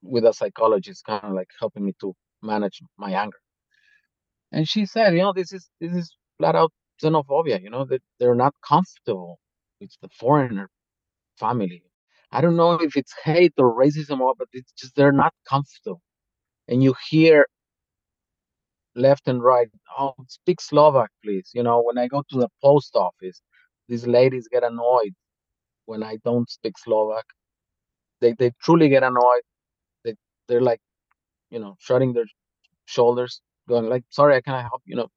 with 0.02 0.24
a 0.26 0.32
psychologist 0.34 1.04
kind 1.06 1.24
of 1.24 1.32
like 1.32 1.50
helping 1.60 1.84
me 1.86 1.94
to 2.00 2.14
manage 2.42 2.80
my 2.98 3.12
anger 3.12 3.38
and 4.52 4.68
she 4.68 4.86
said 4.86 5.14
you 5.14 5.22
know 5.22 5.32
this 5.34 5.52
is 5.52 5.68
this 5.80 5.94
is 5.94 6.16
flat 6.38 6.56
out 6.56 6.72
xenophobia 7.02 7.62
you 7.62 7.70
know 7.70 7.84
that 7.84 8.02
they're 8.20 8.34
not 8.34 8.54
comfortable 8.68 9.38
with 9.80 9.90
the 10.02 10.08
foreigner 10.20 10.68
family. 11.38 11.82
I 12.32 12.40
don't 12.40 12.56
know 12.56 12.74
if 12.74 12.96
it's 12.96 13.14
hate 13.24 13.54
or 13.58 13.74
racism 13.76 14.20
or 14.20 14.34
but 14.38 14.48
it's 14.52 14.72
just 14.72 14.94
they're 14.96 15.12
not 15.12 15.34
comfortable. 15.48 16.02
And 16.68 16.82
you 16.82 16.94
hear 17.10 17.46
left 18.96 19.28
and 19.28 19.42
right 19.42 19.68
oh 19.98 20.14
speak 20.28 20.60
slovak 20.60 21.10
please. 21.24 21.50
You 21.54 21.62
know 21.62 21.82
when 21.82 21.98
i 21.98 22.08
go 22.08 22.22
to 22.30 22.38
the 22.40 22.48
post 22.62 22.96
office 22.96 23.40
these 23.88 24.06
ladies 24.06 24.48
get 24.52 24.64
annoyed 24.64 25.14
when 25.86 26.02
i 26.02 26.18
don't 26.24 26.50
speak 26.50 26.78
slovak. 26.78 27.24
They, 28.20 28.34
they 28.38 28.52
truly 28.62 28.88
get 28.88 29.02
annoyed. 29.04 29.44
They, 30.04 30.14
they're 30.48 30.62
like 30.62 30.80
you 31.50 31.58
know 31.60 31.76
shrugging 31.80 32.14
their 32.14 32.26
shoulders 32.86 33.40
going 33.68 33.88
like 33.88 34.04
sorry 34.10 34.36
i 34.36 34.40
cannot 34.40 34.62
help 34.62 34.82
you 34.86 34.96
know. 34.96 35.08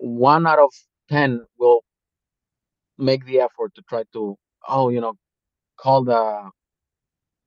One 0.00 0.46
out 0.46 0.58
of 0.58 0.72
ten 1.08 1.46
will 1.58 1.82
make 2.98 3.24
the 3.26 3.40
effort 3.40 3.74
to 3.76 3.82
try 3.88 4.04
to 4.14 4.36
oh 4.68 4.88
you 4.88 5.00
know 5.00 5.14
call 5.78 6.04
the 6.04 6.50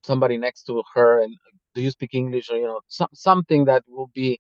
somebody 0.03 0.37
next 0.37 0.63
to 0.65 0.83
her 0.93 1.21
and 1.23 1.35
do 1.73 1.81
you 1.81 1.91
speak 1.91 2.13
english? 2.13 2.49
or 2.49 2.57
you 2.57 2.65
know 2.65 2.81
some, 2.87 3.09
something 3.13 3.65
that 3.65 3.83
will 3.87 4.09
be 4.13 4.39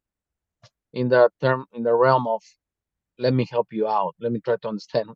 in 0.93 1.09
the 1.09 1.29
term 1.41 1.65
in 1.73 1.83
the 1.83 1.93
realm 1.93 2.27
of 2.27 2.41
let 3.19 3.33
me 3.33 3.45
help 3.49 3.67
you 3.71 3.87
out. 3.87 4.13
Let 4.19 4.31
me 4.33 4.41
try 4.41 4.57
to 4.57 4.67
understand. 4.67 5.09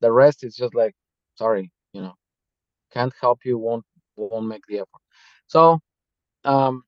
The 0.00 0.12
rest 0.12 0.44
is 0.44 0.56
just 0.56 0.74
like 0.74 0.94
sorry 1.36 1.70
you 1.92 2.02
know 2.02 2.14
can't 2.92 3.12
help 3.20 3.40
you 3.44 3.58
won't 3.58 3.84
won't 4.16 4.46
make 4.46 4.62
the 4.68 4.78
effort. 4.78 5.02
So 5.46 5.80
um 6.44 6.82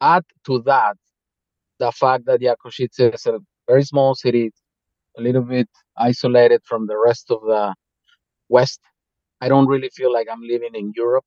add 0.00 0.24
to 0.46 0.60
that 0.62 0.96
the 1.78 1.92
fact 1.92 2.24
that 2.26 2.40
Košice 2.40 3.14
is 3.14 3.26
a 3.26 3.38
very 3.68 3.84
small 3.84 4.14
city 4.14 4.50
a 5.18 5.22
little 5.22 5.42
bit 5.42 5.68
isolated 5.96 6.60
from 6.64 6.86
the 6.86 6.96
rest 6.98 7.30
of 7.30 7.40
the 7.42 7.74
west 8.48 8.80
i 9.40 9.48
don't 9.48 9.66
really 9.66 9.90
feel 9.94 10.12
like 10.12 10.28
i'm 10.30 10.42
living 10.42 10.74
in 10.74 10.92
europe. 10.94 11.24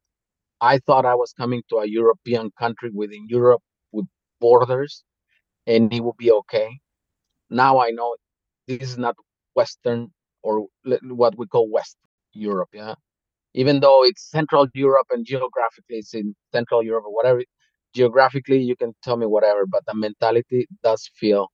I 0.61 0.79
thought 0.79 1.05
i 1.05 1.15
was 1.15 1.33
coming 1.33 1.63
to 1.69 1.77
a 1.77 1.87
european 1.87 2.51
country 2.59 2.91
within 2.93 3.25
europe 3.27 3.61
with 3.91 4.05
borders 4.39 5.03
and 5.67 5.93
it 5.93 6.01
will 6.03 6.15
be 6.17 6.31
okay. 6.31 6.79
Now 7.49 7.79
i 7.79 7.89
know 7.91 8.15
this 8.67 8.91
is 8.91 8.97
not 8.97 9.15
western 9.55 10.09
or 10.43 10.67
what 11.03 11.37
we 11.37 11.47
call 11.47 11.69
west 11.69 11.97
europe 12.33 12.69
yeah? 12.73 12.95
Even 13.53 13.79
though 13.79 14.03
it's 14.05 14.29
central 14.29 14.67
europe 14.73 15.07
and 15.11 15.25
geographically 15.25 15.97
it's 16.01 16.13
in 16.13 16.35
central 16.53 16.83
europe 16.83 17.05
or 17.07 17.15
whatever 17.15 17.41
geographically 17.93 18.59
you 18.59 18.75
can 18.75 18.93
tell 19.03 19.17
me 19.17 19.25
whatever 19.25 19.65
but 19.65 19.83
the 19.87 19.93
mentality 19.95 20.67
does 20.83 21.09
feel 21.15 21.47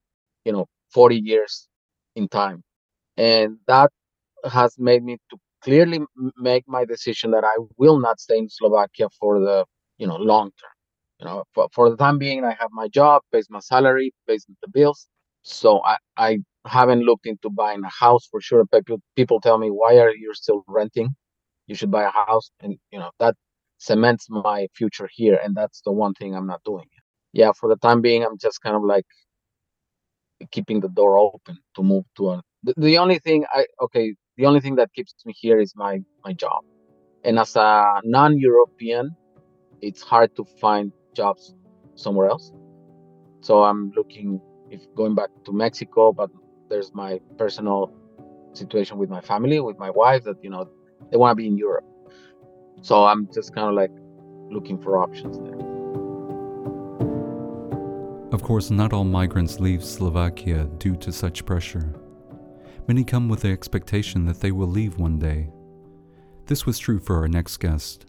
you 0.45 0.51
know 0.51 0.65
40 0.93 1.17
years 1.17 1.67
in 2.15 2.27
time. 2.29 2.63
And 3.17 3.57
that 3.67 3.91
has 4.51 4.75
made 4.79 5.03
me 5.03 5.17
to 5.31 5.37
clearly 5.63 5.99
make 6.37 6.63
my 6.67 6.85
decision 6.85 7.31
that 7.31 7.43
i 7.43 7.55
will 7.77 7.99
not 7.99 8.19
stay 8.19 8.37
in 8.37 8.49
slovakia 8.49 9.07
for 9.19 9.39
the 9.39 9.65
you 9.97 10.07
know 10.07 10.17
long 10.17 10.51
term. 10.61 10.75
You 11.19 11.25
know 11.25 11.43
for, 11.53 11.67
for 11.73 11.89
the 11.89 11.97
time 11.97 12.17
being 12.19 12.43
i 12.45 12.53
have 12.61 12.71
my 12.71 12.87
job 12.87 13.21
pays 13.31 13.47
my 13.49 13.59
salary 13.59 14.13
pays 14.27 14.45
the 14.61 14.69
bills. 14.69 15.07
So 15.43 15.81
i 15.83 15.97
i 16.17 16.39
haven't 16.67 17.03
looked 17.03 17.25
into 17.27 17.49
buying 17.49 17.83
a 17.83 17.89
house 18.05 18.27
for 18.31 18.41
sure. 18.41 18.65
People 18.65 18.99
people 19.15 19.39
tell 19.41 19.57
me 19.57 19.69
why 19.69 19.97
are 19.99 20.13
you 20.15 20.33
still 20.33 20.63
renting? 20.67 21.09
You 21.67 21.75
should 21.75 21.91
buy 21.91 22.03
a 22.03 22.11
house. 22.11 22.51
And 22.61 22.77
you 22.91 22.99
know 22.99 23.11
that 23.19 23.35
cements 23.87 24.23
my 24.29 24.67
future 24.79 25.09
here 25.19 25.37
and 25.43 25.55
that's 25.55 25.81
the 25.85 25.91
one 25.91 26.13
thing 26.13 26.35
i'm 26.35 26.47
not 26.53 26.63
doing. 26.71 26.89
Yeah 27.41 27.51
for 27.59 27.67
the 27.71 27.79
time 27.85 28.01
being 28.07 28.21
i'm 28.25 28.37
just 28.45 28.61
kind 28.65 28.75
of 28.79 28.83
like 28.83 29.05
keeping 30.51 30.79
the 30.79 30.89
door 30.89 31.17
open 31.17 31.57
to 31.75 31.81
move 31.83 32.05
to 32.17 32.23
a 32.31 32.41
the, 32.63 32.73
the 32.77 32.97
only 32.97 33.19
thing 33.19 33.45
i 33.53 33.65
okay 33.85 34.15
the 34.37 34.45
only 34.45 34.59
thing 34.59 34.75
that 34.75 34.89
keeps 34.93 35.13
me 35.25 35.33
here 35.43 35.59
is 35.65 35.73
my 35.75 35.93
my 36.25 36.33
job. 36.33 36.61
And 37.25 37.39
as 37.39 37.55
a 37.55 37.69
non-european 38.03 39.05
it's 39.81 40.01
hard 40.11 40.29
to 40.37 40.43
find 40.61 40.91
jobs 41.15 41.53
somewhere 41.95 42.29
else. 42.33 42.51
So 43.41 43.63
i'm 43.63 43.91
looking 43.97 44.41
if 44.69 44.81
going 44.95 45.15
back 45.15 45.31
to 45.45 45.51
mexico 45.53 46.11
but 46.19 46.29
there's 46.69 46.91
my 46.93 47.19
personal 47.37 47.79
situation 48.53 48.97
with 48.97 49.09
my 49.09 49.21
family 49.21 49.59
with 49.59 49.77
my 49.85 49.91
wife 50.01 50.23
that 50.23 50.37
you 50.43 50.49
know 50.49 50.63
they 51.11 51.17
want 51.17 51.31
to 51.31 51.35
be 51.43 51.47
in 51.47 51.57
europe 51.57 51.85
so 52.81 53.05
i'm 53.05 53.27
just 53.33 53.53
kind 53.53 53.67
of 53.67 53.73
like 53.73 53.91
looking 54.51 54.77
for 54.81 54.97
options 54.97 55.37
there 55.39 55.65
of 58.35 58.43
course, 58.43 58.69
not 58.69 58.91
all 58.91 59.05
migrants 59.05 59.61
leave 59.61 59.81
Slovakia 59.81 60.65
due 60.77 60.97
to 60.97 61.13
such 61.13 61.45
pressure. 61.45 61.95
Many 62.85 63.05
come 63.05 63.29
with 63.29 63.39
the 63.43 63.49
expectation 63.49 64.25
that 64.25 64.41
they 64.41 64.51
will 64.51 64.67
leave 64.67 64.97
one 64.97 65.17
day. 65.17 65.49
This 66.45 66.65
was 66.65 66.77
true 66.77 66.99
for 66.99 67.15
our 67.15 67.29
next 67.29 67.55
guest. 67.57 68.07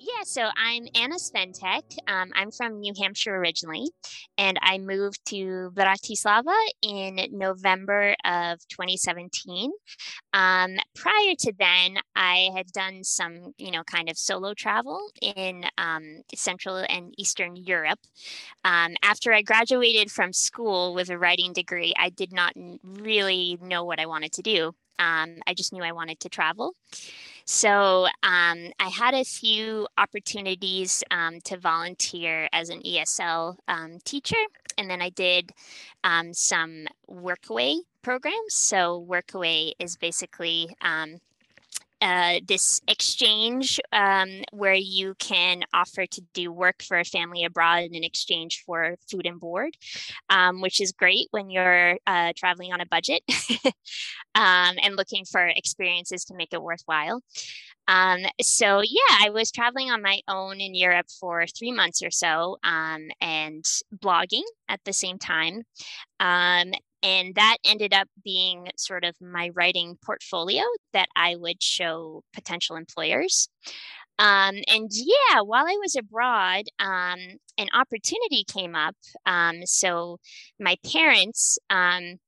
Yeah, 0.00 0.22
so 0.22 0.48
I'm 0.56 0.86
Anna 0.94 1.16
Sventek. 1.16 1.82
Um, 2.06 2.30
I'm 2.36 2.52
from 2.52 2.78
New 2.78 2.92
Hampshire 2.96 3.34
originally, 3.34 3.88
and 4.36 4.56
I 4.62 4.78
moved 4.78 5.18
to 5.30 5.72
Bratislava 5.74 6.54
in 6.82 7.18
November 7.32 8.14
of 8.24 8.60
2017. 8.68 9.72
Um, 10.32 10.76
prior 10.94 11.34
to 11.40 11.52
then, 11.58 11.96
I 12.14 12.50
had 12.54 12.68
done 12.68 13.02
some, 13.02 13.54
you 13.58 13.72
know, 13.72 13.82
kind 13.82 14.08
of 14.08 14.16
solo 14.16 14.54
travel 14.54 15.00
in 15.20 15.64
um, 15.78 16.22
Central 16.32 16.76
and 16.76 17.12
Eastern 17.18 17.56
Europe. 17.56 17.98
Um, 18.64 18.94
after 19.02 19.32
I 19.32 19.42
graduated 19.42 20.12
from 20.12 20.32
school 20.32 20.94
with 20.94 21.10
a 21.10 21.18
writing 21.18 21.52
degree, 21.52 21.92
I 21.98 22.10
did 22.10 22.32
not 22.32 22.52
really 22.84 23.58
know 23.60 23.82
what 23.82 23.98
I 23.98 24.06
wanted 24.06 24.30
to 24.34 24.42
do. 24.42 24.74
Um, 25.00 25.36
I 25.46 25.54
just 25.54 25.72
knew 25.72 25.82
I 25.82 25.92
wanted 25.92 26.20
to 26.20 26.28
travel. 26.28 26.74
So 27.50 28.04
um, 28.22 28.72
I 28.78 28.90
had 28.92 29.14
a 29.14 29.24
few 29.24 29.88
opportunities 29.96 31.02
um, 31.10 31.40
to 31.44 31.56
volunteer 31.56 32.46
as 32.52 32.68
an 32.68 32.82
ESL 32.82 33.56
um, 33.66 34.00
teacher, 34.04 34.36
and 34.76 34.90
then 34.90 35.00
I 35.00 35.08
did 35.08 35.52
um, 36.04 36.34
some 36.34 36.86
workaway 37.10 37.76
programs. 38.02 38.52
So 38.52 39.02
workaway 39.08 39.72
is 39.78 39.96
basically 39.96 40.68
um, 40.82 41.20
uh, 42.00 42.40
this 42.46 42.80
exchange 42.86 43.80
um, 43.92 44.42
where 44.52 44.74
you 44.74 45.14
can 45.18 45.62
offer 45.72 46.06
to 46.06 46.22
do 46.34 46.52
work 46.52 46.82
for 46.82 46.98
a 46.98 47.04
family 47.04 47.44
abroad 47.44 47.88
in 47.92 48.04
exchange 48.04 48.62
for 48.64 48.96
food 49.10 49.26
and 49.26 49.40
board, 49.40 49.76
um, 50.30 50.60
which 50.60 50.80
is 50.80 50.92
great 50.92 51.28
when 51.30 51.50
you're 51.50 51.98
uh, 52.06 52.32
traveling 52.36 52.72
on 52.72 52.80
a 52.80 52.86
budget 52.86 53.22
um, 54.34 54.76
and 54.82 54.96
looking 54.96 55.24
for 55.24 55.46
experiences 55.46 56.24
to 56.24 56.34
make 56.34 56.52
it 56.52 56.62
worthwhile. 56.62 57.20
Um, 57.88 58.20
so 58.40 58.82
yeah, 58.82 59.16
I 59.20 59.30
was 59.30 59.50
traveling 59.50 59.90
on 59.90 60.02
my 60.02 60.20
own 60.28 60.60
in 60.60 60.74
Europe 60.74 61.06
for 61.18 61.46
three 61.46 61.72
months 61.72 62.02
or 62.02 62.10
so 62.10 62.58
um, 62.62 63.08
and 63.20 63.64
blogging 63.96 64.42
at 64.68 64.80
the 64.84 64.92
same 64.92 65.18
time. 65.18 65.62
Um, 66.20 66.72
and 67.02 67.34
that 67.34 67.56
ended 67.64 67.92
up 67.92 68.08
being 68.24 68.68
sort 68.76 69.04
of 69.04 69.14
my 69.20 69.50
writing 69.54 69.98
portfolio 70.04 70.62
that 70.92 71.08
I 71.16 71.36
would 71.36 71.62
show 71.62 72.22
potential 72.32 72.76
employers. 72.76 73.48
Um, 74.18 74.56
and 74.66 74.90
yeah, 74.90 75.42
while 75.42 75.64
I 75.66 75.76
was 75.80 75.94
abroad, 75.94 76.64
um, 76.80 77.20
an 77.56 77.68
opportunity 77.72 78.44
came 78.44 78.74
up. 78.74 78.96
Um, 79.26 79.64
so 79.64 80.18
my 80.58 80.76
parents 80.92 81.58
um, 81.70 82.18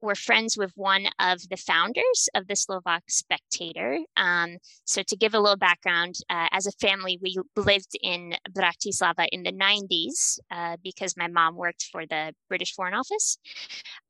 were 0.00 0.14
friends 0.14 0.56
with 0.56 0.72
one 0.74 1.06
of 1.18 1.48
the 1.48 1.56
founders 1.56 2.28
of 2.34 2.46
the 2.46 2.56
Slovak 2.56 3.02
Spectator. 3.08 3.98
Um, 4.16 4.58
so, 4.84 5.02
to 5.02 5.16
give 5.16 5.34
a 5.34 5.40
little 5.40 5.56
background, 5.56 6.16
uh, 6.30 6.48
as 6.52 6.66
a 6.66 6.72
family, 6.72 7.18
we 7.22 7.36
lived 7.56 7.96
in 8.02 8.34
Bratislava 8.50 9.26
in 9.32 9.42
the 9.42 9.52
90s 9.52 10.38
uh, 10.50 10.76
because 10.82 11.16
my 11.16 11.28
mom 11.28 11.56
worked 11.56 11.88
for 11.90 12.06
the 12.06 12.34
British 12.48 12.74
Foreign 12.74 12.94
Office. 12.94 13.38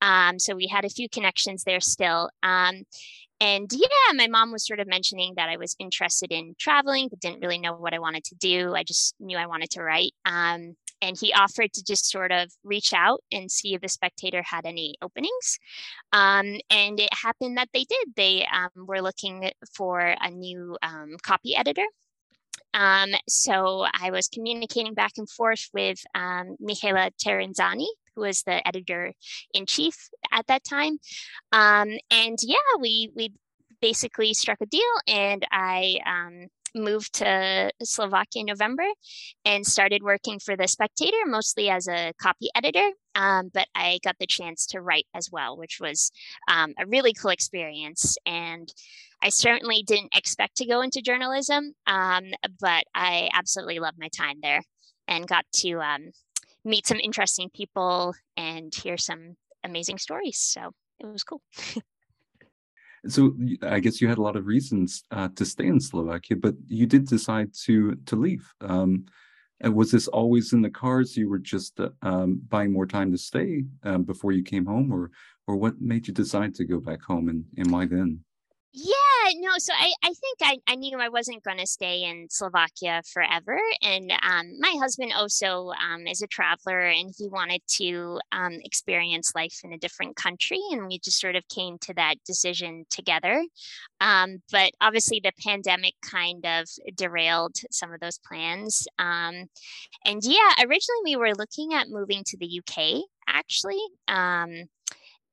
Um, 0.02 0.38
so, 0.38 0.54
we 0.54 0.66
had 0.66 0.84
a 0.84 0.90
few 0.90 1.08
connections 1.08 1.64
there 1.64 1.80
still. 1.80 2.30
Um, 2.42 2.84
and 3.40 3.70
yeah, 3.72 4.12
my 4.14 4.26
mom 4.26 4.50
was 4.50 4.66
sort 4.66 4.80
of 4.80 4.88
mentioning 4.88 5.34
that 5.36 5.48
I 5.48 5.56
was 5.56 5.76
interested 5.78 6.32
in 6.32 6.56
traveling, 6.58 7.08
but 7.08 7.20
didn't 7.20 7.40
really 7.40 7.58
know 7.58 7.74
what 7.74 7.94
I 7.94 8.00
wanted 8.00 8.24
to 8.24 8.34
do. 8.34 8.74
I 8.74 8.82
just 8.82 9.14
knew 9.20 9.38
I 9.38 9.46
wanted 9.46 9.70
to 9.70 9.82
write. 9.82 10.12
Um, 10.26 10.74
and 11.00 11.16
he 11.18 11.32
offered 11.32 11.72
to 11.72 11.84
just 11.84 12.10
sort 12.10 12.32
of 12.32 12.50
reach 12.64 12.92
out 12.92 13.22
and 13.32 13.50
see 13.50 13.74
if 13.74 13.80
the 13.80 13.88
spectator 13.88 14.42
had 14.42 14.66
any 14.66 14.94
openings 15.02 15.58
um, 16.12 16.58
and 16.70 17.00
it 17.00 17.12
happened 17.12 17.56
that 17.56 17.68
they 17.72 17.84
did 17.84 18.08
they 18.16 18.46
um, 18.52 18.86
were 18.86 19.02
looking 19.02 19.50
for 19.74 20.00
a 20.00 20.30
new 20.30 20.76
um, 20.82 21.16
copy 21.22 21.56
editor 21.56 21.84
um, 22.74 23.10
so 23.28 23.86
I 23.92 24.10
was 24.10 24.28
communicating 24.28 24.94
back 24.94 25.12
and 25.16 25.28
forth 25.28 25.68
with 25.72 26.00
um, 26.14 26.56
Michaela 26.60 27.10
Terenzani, 27.24 27.86
who 28.14 28.22
was 28.22 28.42
the 28.42 28.66
editor 28.66 29.12
in 29.54 29.66
chief 29.66 30.10
at 30.32 30.46
that 30.48 30.64
time. 30.64 30.98
Um, 31.52 31.90
and 32.10 32.38
yeah, 32.42 32.56
we 32.80 33.10
we 33.14 33.32
basically 33.80 34.34
struck 34.34 34.60
a 34.60 34.66
deal, 34.66 34.82
and 35.06 35.46
I 35.50 35.98
um, 36.06 36.48
moved 36.74 37.14
to 37.14 37.70
Slovakia 37.82 38.40
in 38.40 38.46
November 38.46 38.86
and 39.44 39.66
started 39.66 40.02
working 40.02 40.38
for 40.38 40.56
The 40.56 40.68
Spectator, 40.68 41.16
mostly 41.26 41.68
as 41.70 41.88
a 41.88 42.12
copy 42.20 42.48
editor. 42.54 42.90
Um, 43.14 43.50
but 43.52 43.68
I 43.74 43.98
got 44.04 44.16
the 44.18 44.26
chance 44.26 44.66
to 44.68 44.80
write 44.80 45.06
as 45.14 45.30
well, 45.30 45.56
which 45.56 45.78
was 45.80 46.10
um, 46.48 46.74
a 46.78 46.86
really 46.86 47.12
cool 47.12 47.30
experience. 47.30 48.16
And 48.26 48.72
I 49.22 49.30
certainly 49.30 49.82
didn't 49.82 50.14
expect 50.14 50.56
to 50.58 50.66
go 50.66 50.80
into 50.80 51.02
journalism, 51.02 51.74
um, 51.86 52.24
but 52.60 52.84
I 52.94 53.28
absolutely 53.32 53.80
loved 53.80 53.98
my 53.98 54.08
time 54.08 54.38
there 54.42 54.62
and 55.08 55.26
got 55.26 55.44
to 55.54 55.80
um, 55.80 56.10
meet 56.64 56.86
some 56.86 57.00
interesting 57.00 57.50
people 57.50 58.14
and 58.36 58.72
hear 58.74 58.96
some 58.96 59.36
amazing 59.64 59.98
stories. 59.98 60.38
So 60.38 60.70
it 61.00 61.06
was 61.06 61.24
cool. 61.24 61.42
So 63.06 63.34
I 63.62 63.80
guess 63.80 64.00
you 64.00 64.08
had 64.08 64.18
a 64.18 64.22
lot 64.22 64.36
of 64.36 64.46
reasons 64.46 65.04
uh, 65.10 65.28
to 65.36 65.44
stay 65.44 65.66
in 65.66 65.80
Slovakia, 65.80 66.36
but 66.36 66.54
you 66.66 66.86
did 66.86 67.06
decide 67.06 67.54
to 67.64 67.94
to 68.06 68.16
leave. 68.16 68.52
Um, 68.60 69.06
and 69.60 69.74
was 69.74 69.90
this 69.90 70.08
always 70.08 70.52
in 70.52 70.62
the 70.62 70.70
cards? 70.70 71.16
You 71.16 71.28
were 71.28 71.38
just 71.38 71.80
uh, 71.80 71.90
um, 72.02 72.40
buying 72.48 72.72
more 72.72 72.86
time 72.86 73.10
to 73.12 73.18
stay 73.18 73.64
um, 73.82 74.04
before 74.04 74.32
you 74.32 74.42
came 74.42 74.66
home, 74.66 74.92
or 74.92 75.10
or 75.46 75.56
what 75.56 75.80
made 75.80 76.06
you 76.06 76.14
decide 76.14 76.54
to 76.56 76.64
go 76.64 76.80
back 76.80 77.02
home, 77.02 77.28
and, 77.28 77.44
and 77.56 77.70
why 77.70 77.86
then? 77.86 78.20
No. 79.36 79.50
So 79.58 79.72
I, 79.72 79.92
I 80.02 80.08
think 80.08 80.38
I, 80.42 80.58
I 80.66 80.74
knew 80.76 80.98
I 80.98 81.08
wasn't 81.08 81.42
going 81.42 81.58
to 81.58 81.66
stay 81.66 82.04
in 82.04 82.28
Slovakia 82.30 83.02
forever. 83.12 83.58
And 83.82 84.12
um, 84.22 84.58
my 84.58 84.74
husband 84.80 85.12
also 85.16 85.70
um, 85.70 86.06
is 86.06 86.22
a 86.22 86.26
traveler 86.26 86.80
and 86.80 87.12
he 87.16 87.28
wanted 87.28 87.62
to 87.76 88.20
um, 88.32 88.58
experience 88.64 89.32
life 89.34 89.60
in 89.64 89.72
a 89.72 89.78
different 89.78 90.16
country. 90.16 90.60
And 90.70 90.86
we 90.86 90.98
just 90.98 91.20
sort 91.20 91.36
of 91.36 91.46
came 91.48 91.78
to 91.82 91.94
that 91.94 92.16
decision 92.24 92.86
together. 92.90 93.44
Um, 94.00 94.42
but 94.50 94.72
obviously, 94.80 95.20
the 95.20 95.32
pandemic 95.44 95.94
kind 96.02 96.44
of 96.46 96.68
derailed 96.94 97.56
some 97.70 97.92
of 97.92 98.00
those 98.00 98.18
plans. 98.18 98.86
Um, 98.98 99.46
and 100.04 100.22
yeah, 100.22 100.54
originally 100.60 101.02
we 101.04 101.16
were 101.16 101.34
looking 101.34 101.74
at 101.74 101.88
moving 101.88 102.22
to 102.26 102.36
the 102.36 102.60
UK 102.60 103.02
actually. 103.28 103.80
Um, 104.08 104.68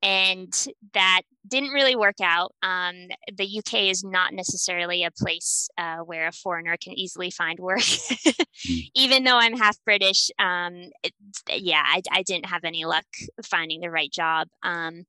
and 0.02 0.54
that 0.94 1.22
didn't 1.48 1.70
really 1.70 1.96
work 1.96 2.22
out. 2.22 2.54
Um, 2.64 3.08
the 3.34 3.60
UK 3.60 3.86
is 3.90 4.04
not 4.04 4.34
necessarily 4.34 5.04
a 5.04 5.12
place 5.12 5.70
uh, 5.78 5.98
where 5.98 6.28
a 6.28 6.32
foreigner 6.32 6.76
can 6.82 6.94
easily 6.94 7.32
find 7.32 7.60
work. 7.60 7.80
mm. 7.80 8.90
Even 8.96 9.24
though 9.24 9.38
I'm 9.38 9.58
half 9.58 9.78
British, 9.84 10.30
um, 10.40 10.90
it, 11.04 11.14
yeah, 11.50 11.84
I, 11.86 12.02
I, 12.12 12.24
didn't 12.24 12.48
have 12.48 12.64
any 12.64 12.86
luck 12.86 13.06
finding 13.44 13.82
the 13.82 13.92
right 13.92 14.12
job. 14.12 14.48
Um, 14.64 15.06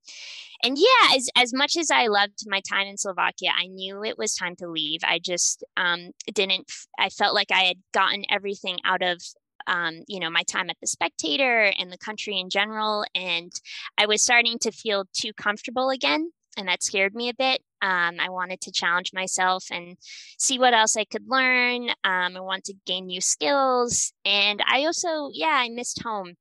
and 0.62 0.76
yeah, 0.76 1.16
as, 1.16 1.28
as 1.36 1.54
much 1.54 1.76
as 1.76 1.90
I 1.90 2.08
loved 2.08 2.44
my 2.46 2.60
time 2.60 2.86
in 2.86 2.98
Slovakia, 2.98 3.50
I 3.56 3.66
knew 3.66 4.04
it 4.04 4.18
was 4.18 4.34
time 4.34 4.56
to 4.56 4.68
leave. 4.68 5.00
I 5.04 5.18
just 5.18 5.64
um, 5.76 6.10
didn't, 6.32 6.70
I 6.98 7.08
felt 7.08 7.34
like 7.34 7.50
I 7.50 7.62
had 7.64 7.78
gotten 7.92 8.24
everything 8.30 8.78
out 8.84 9.02
of 9.02 9.20
um, 9.66 10.02
you 10.06 10.20
know, 10.20 10.30
my 10.30 10.42
time 10.42 10.70
at 10.70 10.76
the 10.80 10.86
Spectator 10.86 11.72
and 11.78 11.92
the 11.92 11.98
country 11.98 12.38
in 12.38 12.50
general. 12.50 13.04
And 13.14 13.52
I 13.98 14.06
was 14.06 14.22
starting 14.22 14.58
to 14.60 14.70
feel 14.70 15.04
too 15.12 15.32
comfortable 15.32 15.90
again. 15.90 16.30
And 16.58 16.68
that 16.68 16.82
scared 16.82 17.14
me 17.14 17.28
a 17.28 17.34
bit. 17.34 17.62
Um, 17.82 18.16
I 18.18 18.30
wanted 18.30 18.62
to 18.62 18.72
challenge 18.72 19.12
myself 19.12 19.66
and 19.70 19.98
see 20.38 20.58
what 20.58 20.72
else 20.72 20.96
I 20.96 21.04
could 21.04 21.28
learn. 21.28 21.90
Um, 22.02 22.36
I 22.36 22.40
want 22.40 22.64
to 22.64 22.74
gain 22.86 23.06
new 23.06 23.20
skills. 23.20 24.12
And 24.24 24.62
I 24.66 24.86
also, 24.86 25.28
yeah, 25.32 25.48
I 25.48 25.68
missed 25.68 26.02
home. 26.02 26.34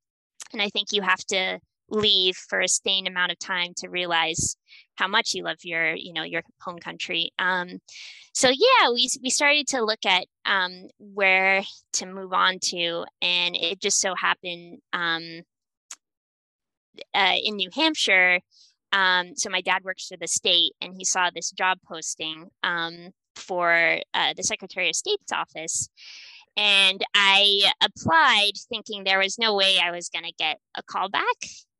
And 0.53 0.61
I 0.61 0.69
think 0.69 0.93
you 0.93 1.01
have 1.01 1.23
to 1.25 1.59
leave 1.89 2.35
for 2.35 2.61
a 2.61 2.67
sustained 2.67 3.07
amount 3.07 3.31
of 3.31 3.39
time 3.39 3.73
to 3.77 3.89
realize 3.89 4.55
how 4.95 5.07
much 5.07 5.33
you 5.33 5.43
love 5.43 5.57
your 5.63 5.93
you 5.93 6.13
know 6.13 6.23
your 6.23 6.41
home 6.61 6.79
country. 6.79 7.31
Um, 7.39 7.79
so 8.33 8.49
yeah 8.49 8.89
we, 8.91 9.09
we 9.23 9.29
started 9.29 9.67
to 9.67 9.83
look 9.83 10.05
at 10.05 10.25
um, 10.45 10.87
where 10.99 11.63
to 11.93 12.05
move 12.05 12.33
on 12.33 12.59
to 12.59 13.05
and 13.21 13.55
it 13.55 13.79
just 13.79 13.99
so 13.99 14.13
happened 14.15 14.79
um, 14.93 15.41
uh, 17.13 17.35
in 17.43 17.55
new 17.55 17.69
hampshire 17.73 18.41
um, 18.95 19.35
so 19.35 19.49
my 19.49 19.61
dad 19.61 19.83
works 19.83 20.07
for 20.07 20.17
the 20.17 20.27
state 20.27 20.71
and 20.79 20.93
he 20.97 21.03
saw 21.03 21.29
this 21.29 21.51
job 21.51 21.79
posting 21.85 22.47
um, 22.63 23.09
for 23.35 23.99
uh, 24.13 24.33
the 24.37 24.43
secretary 24.43 24.89
of 24.89 24.95
state's 24.95 25.33
office. 25.33 25.89
And 26.55 27.03
I 27.13 27.69
applied 27.81 28.53
thinking 28.69 29.03
there 29.03 29.19
was 29.19 29.37
no 29.37 29.53
way 29.53 29.79
I 29.83 29.91
was 29.91 30.07
going 30.07 30.23
to 30.23 30.31
get 30.39 30.59
a 30.75 30.83
call 30.83 31.09
back 31.09 31.35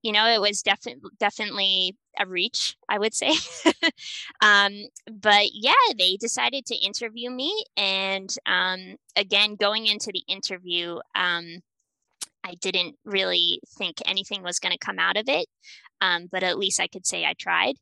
you 0.06 0.12
know, 0.12 0.28
it 0.28 0.40
was 0.40 0.62
definitely 0.62 1.10
definitely 1.20 1.96
a 2.20 2.28
reach, 2.28 2.78
I 2.88 3.00
would 3.00 3.16
say. 3.16 3.32
um, 4.42 4.72
but 5.12 5.48
yeah, 5.52 5.74
they 5.98 6.16
decided 6.18 6.68
to 6.68 6.76
interview 6.76 7.32
me, 7.32 7.52
and 7.76 8.30
um, 8.46 8.98
again, 9.16 9.56
going 9.56 9.88
into 9.88 10.12
the 10.14 10.22
interview, 10.28 11.00
um, 11.16 11.64
I 12.44 12.54
didn't 12.62 12.98
really 13.04 13.62
think 13.80 13.98
anything 14.06 14.44
was 14.44 14.60
going 14.60 14.74
to 14.74 14.78
come 14.78 15.00
out 15.00 15.18
of 15.18 15.28
it, 15.28 15.48
um, 16.02 16.28
but 16.32 16.44
at 16.44 16.60
least 16.60 16.80
I 16.80 16.86
could 16.86 17.08
say 17.08 17.26
I 17.26 17.34
tried. 17.34 17.74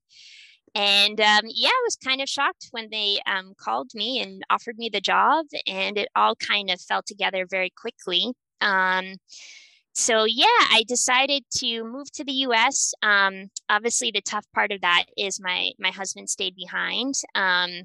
And 0.73 1.19
um, 1.19 1.41
yeah, 1.49 1.67
I 1.67 1.81
was 1.83 1.97
kind 1.97 2.21
of 2.21 2.29
shocked 2.29 2.69
when 2.71 2.87
they 2.89 3.19
um, 3.25 3.53
called 3.57 3.89
me 3.93 4.21
and 4.21 4.43
offered 4.49 4.77
me 4.77 4.89
the 4.89 5.01
job, 5.01 5.47
and 5.67 5.97
it 5.97 6.07
all 6.15 6.35
kind 6.35 6.69
of 6.69 6.79
fell 6.79 7.01
together 7.05 7.45
very 7.49 7.69
quickly. 7.69 8.31
Um, 8.61 9.17
so 9.93 10.25
yeah, 10.25 10.45
I 10.71 10.83
decided 10.87 11.43
to 11.57 11.83
move 11.83 12.11
to 12.13 12.23
the 12.23 12.31
U.S. 12.47 12.93
Um, 13.03 13.49
obviously, 13.69 14.11
the 14.11 14.21
tough 14.21 14.45
part 14.53 14.71
of 14.71 14.81
that 14.81 15.05
is 15.17 15.39
my 15.39 15.71
my 15.79 15.91
husband 15.91 16.29
stayed 16.29 16.55
behind. 16.55 17.15
Um, 17.35 17.83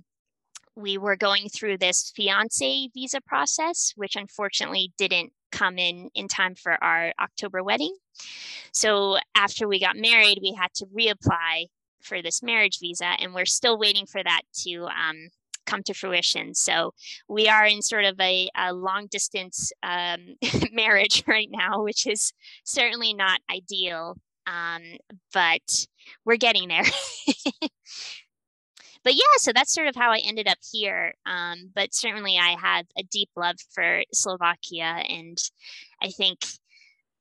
we 0.75 0.97
were 0.97 1.17
going 1.17 1.49
through 1.49 1.79
this 1.79 2.13
fiance 2.15 2.89
visa 2.95 3.21
process, 3.21 3.93
which 3.97 4.17
unfortunately 4.17 4.93
didn't 4.97 5.33
come 5.51 5.79
in 5.79 6.09
in 6.15 6.29
time 6.29 6.55
for 6.55 6.83
our 6.83 7.13
October 7.21 7.63
wedding. 7.63 7.97
So 8.73 9.19
after 9.35 9.67
we 9.67 9.81
got 9.81 9.97
married, 9.97 10.39
we 10.41 10.55
had 10.55 10.73
to 10.75 10.87
reapply 10.87 11.67
for 12.01 12.23
this 12.23 12.43
marriage 12.43 12.79
visa, 12.81 13.17
and 13.19 13.35
we're 13.35 13.45
still 13.45 13.79
waiting 13.79 14.07
for 14.07 14.23
that 14.23 14.43
to 14.63 14.87
um, 14.87 15.29
come 15.69 15.83
to 15.85 15.95
fruition. 15.95 16.55
So 16.55 16.95
we 17.29 17.49
are 17.49 17.67
in 17.67 17.83
sort 17.83 18.05
of 18.05 18.19
a, 18.21 18.49
a 18.57 18.73
long 18.73 19.07
distance 19.07 19.73
um, 19.83 20.37
marriage 20.73 21.25
right 21.27 21.49
now, 21.51 21.83
which 21.83 22.07
is 22.07 22.33
certainly 22.65 23.15
not 23.15 23.41
ideal, 23.51 24.17
um, 24.47 24.83
but 25.33 25.87
we're 26.25 26.37
getting 26.37 26.69
there. 26.69 26.85
but 29.05 29.15
yeah, 29.15 29.37
so 29.37 29.53
that's 29.53 29.75
sort 29.75 29.89
of 29.89 29.97
how 29.97 30.11
I 30.11 30.19
ended 30.19 30.49
up 30.49 30.59
here. 30.73 31.15
Um, 31.27 31.71
but 31.75 31.95
certainly 31.95 32.39
I 32.39 32.57
have 32.61 32.87
a 32.99 33.03
deep 33.03 33.31
love 33.37 33.57
for 33.75 34.03
Slovakia. 34.13 35.03
And 35.09 35.39
I 36.03 36.09
think 36.09 36.47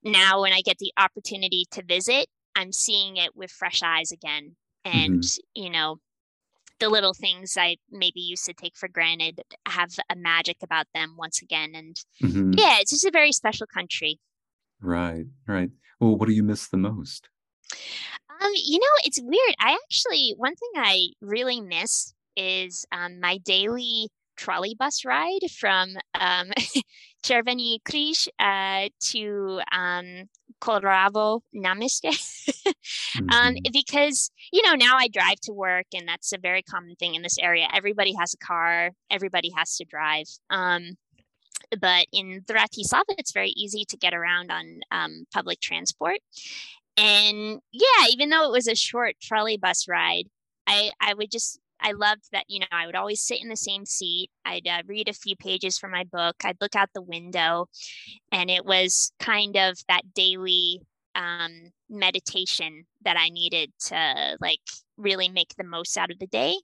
now 0.03 0.41
when 0.41 0.53
I 0.53 0.61
get 0.61 0.77
the 0.79 0.93
opportunity 0.97 1.65
to 1.71 1.83
visit, 1.83 2.27
I'm 2.55 2.71
seeing 2.71 3.17
it 3.17 3.35
with 3.35 3.51
fresh 3.51 3.81
eyes 3.83 4.11
again. 4.11 4.55
And, 4.85 5.21
mm-hmm. 5.21 5.63
you 5.63 5.69
know, 5.69 5.99
the 6.79 6.89
little 6.89 7.13
things 7.13 7.55
I 7.57 7.77
maybe 7.91 8.19
used 8.19 8.45
to 8.45 8.53
take 8.53 8.75
for 8.75 8.87
granted 8.87 9.41
have 9.67 9.91
a 10.09 10.15
magic 10.15 10.57
about 10.63 10.87
them 10.93 11.15
once 11.17 11.41
again. 11.41 11.73
And 11.75 11.95
mm-hmm. 12.21 12.53
yeah, 12.57 12.77
it's 12.79 12.91
just 12.91 13.05
a 13.05 13.11
very 13.11 13.31
special 13.31 13.67
country. 13.67 14.19
Right, 14.81 15.25
right. 15.47 15.71
Well, 15.99 16.15
what 16.15 16.27
do 16.27 16.33
you 16.33 16.43
miss 16.43 16.67
the 16.67 16.77
most? 16.77 17.29
Um, 18.29 18.51
you 18.55 18.79
know, 18.79 18.85
it's 19.03 19.19
weird. 19.21 19.55
I 19.59 19.77
actually 19.85 20.33
one 20.37 20.55
thing 20.55 20.69
I 20.75 21.07
really 21.21 21.59
miss 21.59 22.13
is 22.35 22.85
um, 22.91 23.19
my 23.19 23.37
daily 23.39 24.09
trolley 24.37 24.75
bus 24.77 25.03
ride 25.03 25.49
from 25.59 25.95
um, 26.19 26.51
Červený 27.27 27.83
kríž 27.83 28.31
uh, 28.39 28.87
to 29.11 29.59
um, 29.75 30.31
Kollárovo 30.63 31.43
námestie. 31.51 32.07
um, 33.19 33.51
mm-hmm. 33.51 33.71
Because, 33.73 34.31
you 34.53 34.63
know, 34.63 34.75
now 34.75 34.95
I 34.95 35.09
drive 35.09 35.41
to 35.43 35.51
work 35.51 35.87
and 35.93 36.07
that's 36.07 36.31
a 36.31 36.37
very 36.37 36.63
common 36.63 36.95
thing 36.95 37.15
in 37.15 37.23
this 37.23 37.37
area. 37.37 37.67
Everybody 37.73 38.15
has 38.17 38.33
a 38.33 38.37
car, 38.37 38.91
everybody 39.11 39.51
has 39.57 39.75
to 39.75 39.83
drive. 39.83 40.27
Um, 40.49 40.95
but 41.81 42.07
in 42.13 42.45
Bratislava, 42.47 43.19
it's 43.19 43.33
very 43.33 43.51
easy 43.57 43.83
to 43.89 43.97
get 43.97 44.13
around 44.13 44.49
on 44.49 44.79
um, 44.91 45.25
public 45.33 45.59
transport. 45.59 46.19
And 46.95 47.59
yeah, 47.73 48.07
even 48.09 48.29
though 48.29 48.45
it 48.45 48.51
was 48.51 48.69
a 48.69 48.75
short 48.75 49.15
trolley 49.21 49.57
bus 49.57 49.85
ride, 49.89 50.29
I, 50.65 50.91
I 51.01 51.13
would 51.13 51.29
just 51.29 51.59
I 51.81 51.91
loved 51.91 52.23
that, 52.31 52.45
you 52.47 52.59
know, 52.59 52.65
I 52.71 52.85
would 52.85 52.95
always 52.95 53.21
sit 53.21 53.41
in 53.41 53.49
the 53.49 53.55
same 53.55 53.85
seat. 53.85 54.29
I'd 54.45 54.67
uh, 54.67 54.81
read 54.85 55.09
a 55.09 55.13
few 55.13 55.35
pages 55.35 55.77
from 55.77 55.91
my 55.91 56.03
book. 56.03 56.35
I'd 56.43 56.57
look 56.59 56.75
out 56.75 56.89
the 56.93 57.01
window, 57.01 57.67
and 58.31 58.49
it 58.49 58.65
was 58.65 59.11
kind 59.19 59.55
of 59.55 59.77
that 59.87 60.13
daily 60.13 60.81
um, 61.15 61.71
meditation 61.89 62.85
that 63.03 63.17
I 63.17 63.29
needed 63.29 63.71
to 63.87 64.37
like 64.39 64.59
really 64.97 65.29
make 65.29 65.53
the 65.57 65.63
most 65.63 65.97
out 65.97 66.11
of 66.11 66.19
the 66.19 66.27
day. 66.27 66.55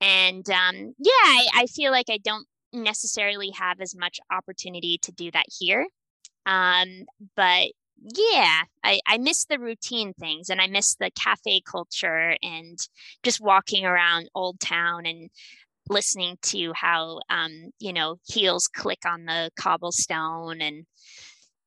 And 0.00 0.48
um, 0.50 0.94
yeah, 0.98 1.24
I, 1.24 1.48
I 1.54 1.66
feel 1.66 1.90
like 1.92 2.06
I 2.08 2.18
don't 2.18 2.46
necessarily 2.72 3.50
have 3.50 3.80
as 3.80 3.96
much 3.96 4.20
opportunity 4.30 4.98
to 5.02 5.12
do 5.12 5.30
that 5.32 5.46
here. 5.58 5.86
Um, 6.46 7.04
but 7.36 7.68
yeah, 8.02 8.62
I, 8.84 9.00
I 9.06 9.18
miss 9.18 9.44
the 9.44 9.58
routine 9.58 10.12
things 10.14 10.50
and 10.50 10.60
I 10.60 10.66
miss 10.66 10.94
the 10.94 11.10
cafe 11.10 11.60
culture 11.60 12.36
and 12.42 12.78
just 13.22 13.40
walking 13.40 13.84
around 13.84 14.28
Old 14.34 14.60
Town 14.60 15.06
and 15.06 15.30
listening 15.88 16.36
to 16.42 16.72
how 16.74 17.20
um, 17.30 17.70
you 17.78 17.92
know 17.92 18.16
heels 18.26 18.68
click 18.68 19.00
on 19.06 19.24
the 19.24 19.50
cobblestone 19.58 20.60
and 20.60 20.84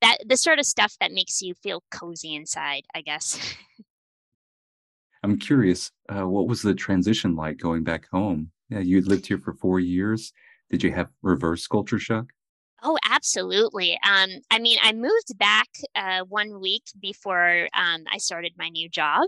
that 0.02 0.18
the 0.26 0.38
sort 0.38 0.60
of 0.60 0.66
stuff 0.66 0.96
that 1.00 1.12
makes 1.12 1.42
you 1.42 1.54
feel 1.56 1.84
cozy 1.92 2.36
inside, 2.36 2.84
I 2.96 3.02
guess. 3.02 3.56
I'm 5.24 5.38
curious, 5.38 5.92
uh, 6.10 6.28
what 6.28 6.48
was 6.48 6.64
the 6.64 6.74
transition 6.74 7.36
like 7.36 7.58
going 7.58 7.84
back 7.84 8.10
home? 8.12 8.50
Yeah, 8.70 8.80
you 8.80 9.02
lived 9.02 9.28
here 9.28 9.38
for 9.38 9.54
four 9.54 9.80
years. 9.80 10.34
Did 10.72 10.82
you 10.82 10.92
have 10.94 11.10
reverse 11.22 11.68
culture 11.68 12.00
shock? 12.00 12.34
Oh, 12.84 12.98
absolutely. 13.08 13.94
Um, 14.04 14.30
I 14.50 14.58
mean, 14.58 14.78
I 14.82 14.92
moved 14.94 15.38
back 15.38 15.68
uh, 15.96 16.22
one 16.28 16.60
week 16.60 16.82
before 17.00 17.68
um, 17.76 18.06
I 18.12 18.18
started 18.18 18.54
my 18.58 18.70
new 18.70 18.90
job. 18.90 19.22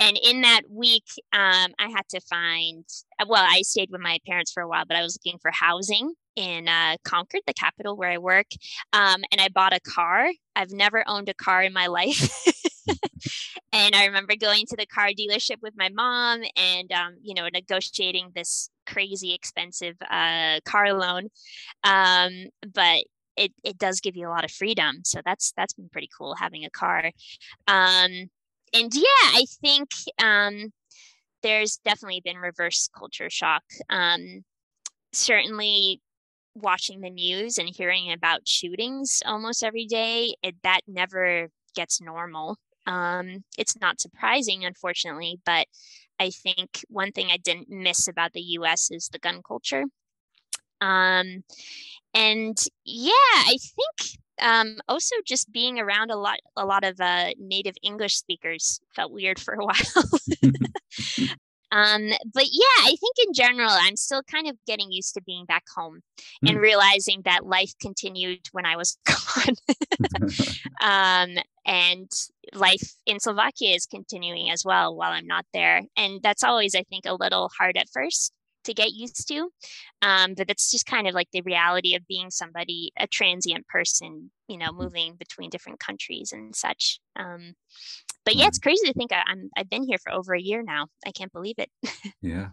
And 0.00 0.18
in 0.22 0.42
that 0.42 0.62
week, 0.70 1.04
um, 1.32 1.72
I 1.78 1.88
had 1.94 2.08
to 2.10 2.20
find, 2.20 2.84
uh, 3.20 3.26
well, 3.28 3.44
I 3.48 3.62
stayed 3.62 3.90
with 3.90 4.00
my 4.02 4.18
parents 4.26 4.52
for 4.52 4.62
a 4.62 4.68
while, 4.68 4.84
but 4.86 4.96
I 4.96 5.02
was 5.02 5.18
looking 5.24 5.38
for 5.40 5.50
housing 5.52 6.14
in 6.36 6.68
uh, 6.68 6.96
Concord, 7.04 7.42
the 7.46 7.54
capital 7.54 7.96
where 7.96 8.10
I 8.10 8.18
work. 8.18 8.48
Um, 8.92 9.24
and 9.32 9.40
I 9.40 9.48
bought 9.48 9.74
a 9.74 9.80
car. 9.80 10.28
I've 10.56 10.72
never 10.72 11.04
owned 11.08 11.28
a 11.28 11.34
car 11.34 11.62
in 11.62 11.72
my 11.72 11.86
life. 11.88 12.30
and 13.72 13.94
I 13.94 14.06
remember 14.06 14.34
going 14.36 14.66
to 14.66 14.76
the 14.76 14.86
car 14.86 15.08
dealership 15.08 15.56
with 15.62 15.74
my 15.76 15.88
mom 15.88 16.42
and, 16.56 16.90
um, 16.92 17.16
you 17.22 17.34
know, 17.34 17.48
negotiating 17.52 18.30
this 18.34 18.70
crazy 18.86 19.34
expensive 19.34 19.96
uh, 20.10 20.60
car 20.64 20.92
loan. 20.92 21.28
Um, 21.82 22.46
but 22.72 23.04
it, 23.36 23.52
it 23.64 23.78
does 23.78 24.00
give 24.00 24.16
you 24.16 24.28
a 24.28 24.30
lot 24.30 24.44
of 24.44 24.50
freedom. 24.50 25.00
So 25.04 25.20
that's, 25.24 25.52
that's 25.56 25.74
been 25.74 25.88
pretty 25.88 26.08
cool 26.16 26.34
having 26.34 26.64
a 26.64 26.70
car. 26.70 27.10
Um, 27.66 28.30
and 28.72 28.94
yeah, 28.94 29.24
I 29.24 29.44
think 29.60 29.88
um, 30.22 30.72
there's 31.42 31.78
definitely 31.84 32.22
been 32.24 32.36
reverse 32.36 32.88
culture 32.96 33.30
shock. 33.30 33.62
Um, 33.90 34.44
certainly 35.12 36.00
watching 36.54 37.00
the 37.00 37.10
news 37.10 37.58
and 37.58 37.68
hearing 37.68 38.12
about 38.12 38.46
shootings 38.46 39.22
almost 39.26 39.64
every 39.64 39.86
day, 39.86 40.34
it, 40.42 40.54
that 40.62 40.80
never 40.86 41.48
gets 41.74 42.00
normal. 42.00 42.56
Um, 42.86 43.44
it's 43.58 43.80
not 43.80 44.00
surprising, 44.00 44.64
unfortunately, 44.64 45.40
but 45.44 45.66
I 46.20 46.30
think 46.30 46.84
one 46.88 47.12
thing 47.12 47.28
I 47.30 47.36
didn't 47.36 47.68
miss 47.68 48.08
about 48.08 48.32
the 48.32 48.40
US 48.58 48.90
is 48.90 49.08
the 49.08 49.18
gun 49.18 49.42
culture. 49.46 49.84
Um, 50.80 51.44
and 52.12 52.56
yeah, 52.84 53.10
I 53.34 53.56
think 53.58 54.18
um, 54.40 54.78
also 54.88 55.14
just 55.26 55.52
being 55.52 55.78
around 55.78 56.10
a 56.10 56.16
lot 56.16 56.38
a 56.56 56.66
lot 56.66 56.84
of 56.84 57.00
uh, 57.00 57.30
native 57.38 57.74
English 57.82 58.16
speakers 58.16 58.80
felt 58.94 59.12
weird 59.12 59.38
for 59.38 59.54
a 59.54 59.64
while. 59.64 61.30
Um, 61.74 62.10
but 62.32 62.44
yeah, 62.52 62.82
I 62.82 62.94
think 63.00 63.16
in 63.26 63.32
general, 63.34 63.70
I'm 63.72 63.96
still 63.96 64.22
kind 64.22 64.48
of 64.48 64.56
getting 64.64 64.92
used 64.92 65.14
to 65.14 65.22
being 65.22 65.44
back 65.44 65.64
home 65.74 66.02
mm. 66.44 66.50
and 66.50 66.60
realizing 66.60 67.22
that 67.24 67.46
life 67.46 67.72
continued 67.80 68.48
when 68.52 68.64
I 68.64 68.76
was 68.76 68.96
gone. 69.04 69.56
um, 70.80 71.42
and 71.66 72.08
life 72.52 72.94
in 73.06 73.20
Slovakia 73.20 73.74
is 73.74 73.86
continuing 73.86 74.50
as 74.50 74.64
well 74.64 74.94
while 74.94 75.12
I'm 75.12 75.26
not 75.26 75.46
there. 75.52 75.82
And 75.96 76.20
that's 76.22 76.44
always, 76.44 76.74
I 76.74 76.82
think, 76.82 77.06
a 77.06 77.14
little 77.14 77.50
hard 77.58 77.76
at 77.76 77.88
first 77.92 78.32
to 78.64 78.74
get 78.74 78.92
used 78.92 79.28
to. 79.28 79.48
Um, 80.02 80.34
but 80.36 80.48
that's 80.48 80.70
just 80.70 80.86
kind 80.86 81.06
of 81.06 81.14
like 81.14 81.28
the 81.32 81.42
reality 81.42 81.94
of 81.94 82.06
being 82.06 82.30
somebody, 82.30 82.92
a 82.98 83.06
transient 83.06 83.66
person, 83.68 84.30
you 84.48 84.58
know, 84.58 84.72
moving 84.72 85.14
between 85.16 85.50
different 85.50 85.80
countries 85.80 86.32
and 86.32 86.54
such. 86.54 86.98
Um, 87.16 87.54
but 88.24 88.34
yeah, 88.34 88.46
it's 88.46 88.58
crazy 88.58 88.86
to 88.86 88.94
think 88.94 89.12
I, 89.12 89.22
I'm 89.26 89.50
I've 89.56 89.70
been 89.70 89.84
here 89.84 89.98
for 90.02 90.12
over 90.12 90.34
a 90.34 90.40
year 90.40 90.62
now. 90.62 90.86
I 91.06 91.12
can't 91.12 91.32
believe 91.32 91.56
it. 91.58 91.70
yeah. 92.22 92.48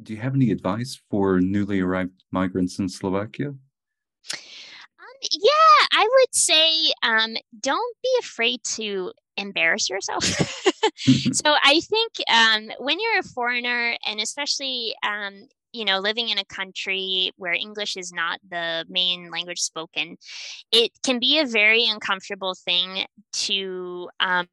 Do 0.00 0.12
you 0.12 0.20
have 0.20 0.34
any 0.34 0.50
advice 0.50 1.00
for 1.10 1.40
newly 1.40 1.80
arrived 1.80 2.24
migrants 2.32 2.78
in 2.78 2.88
Slovakia? 2.88 3.48
Um, 3.48 5.16
yeah, 5.30 5.73
I 5.94 6.02
would 6.02 6.34
say 6.34 6.92
um, 7.02 7.36
don't 7.60 7.96
be 8.02 8.10
afraid 8.20 8.60
to 8.76 9.12
embarrass 9.36 9.88
yourself. 9.88 10.24
so 11.32 11.54
I 11.64 11.80
think 11.80 12.12
um, 12.28 12.70
when 12.78 12.98
you're 13.00 13.20
a 13.20 13.22
foreigner, 13.22 13.96
and 14.06 14.20
especially 14.20 14.94
um, 15.06 15.46
you 15.72 15.84
know 15.84 15.98
living 15.98 16.28
in 16.28 16.38
a 16.38 16.44
country 16.44 17.32
where 17.36 17.52
english 17.52 17.96
is 17.96 18.12
not 18.12 18.38
the 18.48 18.84
main 18.88 19.28
language 19.32 19.58
spoken 19.58 20.16
it 20.70 20.92
can 21.02 21.18
be 21.18 21.40
a 21.40 21.44
very 21.44 21.84
uncomfortable 21.88 22.54
thing 22.64 23.06
to 23.32 24.08
um, 24.20 24.46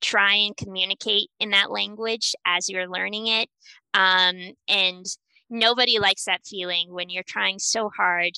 try 0.00 0.34
and 0.34 0.56
communicate 0.56 1.30
in 1.40 1.50
that 1.50 1.70
language 1.70 2.34
as 2.46 2.68
you're 2.68 2.88
learning 2.88 3.26
it. 3.26 3.48
Um, 3.94 4.52
and 4.68 5.04
nobody 5.50 5.98
likes 5.98 6.24
that 6.24 6.46
feeling 6.46 6.92
when 6.92 7.10
you're 7.10 7.24
trying 7.26 7.58
so 7.58 7.90
hard 7.96 8.32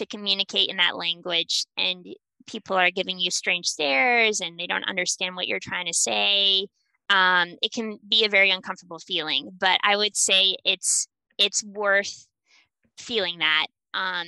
to 0.00 0.06
communicate 0.06 0.70
in 0.70 0.78
that 0.78 0.96
language 0.96 1.66
and 1.76 2.06
people 2.46 2.74
are 2.74 2.90
giving 2.90 3.18
you 3.18 3.30
strange 3.30 3.66
stares 3.66 4.40
and 4.40 4.58
they 4.58 4.66
don't 4.66 4.88
understand 4.88 5.36
what 5.36 5.46
you're 5.46 5.60
trying 5.60 5.86
to 5.86 5.92
say. 5.94 6.66
Um, 7.10 7.56
it 7.60 7.72
can 7.72 7.98
be 8.08 8.24
a 8.24 8.30
very 8.30 8.50
uncomfortable 8.50 8.98
feeling, 8.98 9.50
but 9.58 9.78
I 9.84 9.96
would 9.96 10.16
say 10.16 10.56
it's 10.64 11.06
it's 11.38 11.62
worth 11.64 12.26
feeling 12.98 13.38
that 13.38 13.66
um, 13.94 14.26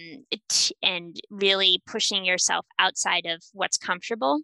and 0.83 1.17
really 1.31 1.81
pushing 1.87 2.25
yourself 2.25 2.67
outside 2.79 3.27
of 3.27 3.43
what's 3.53 3.79
comfortable 3.79 4.41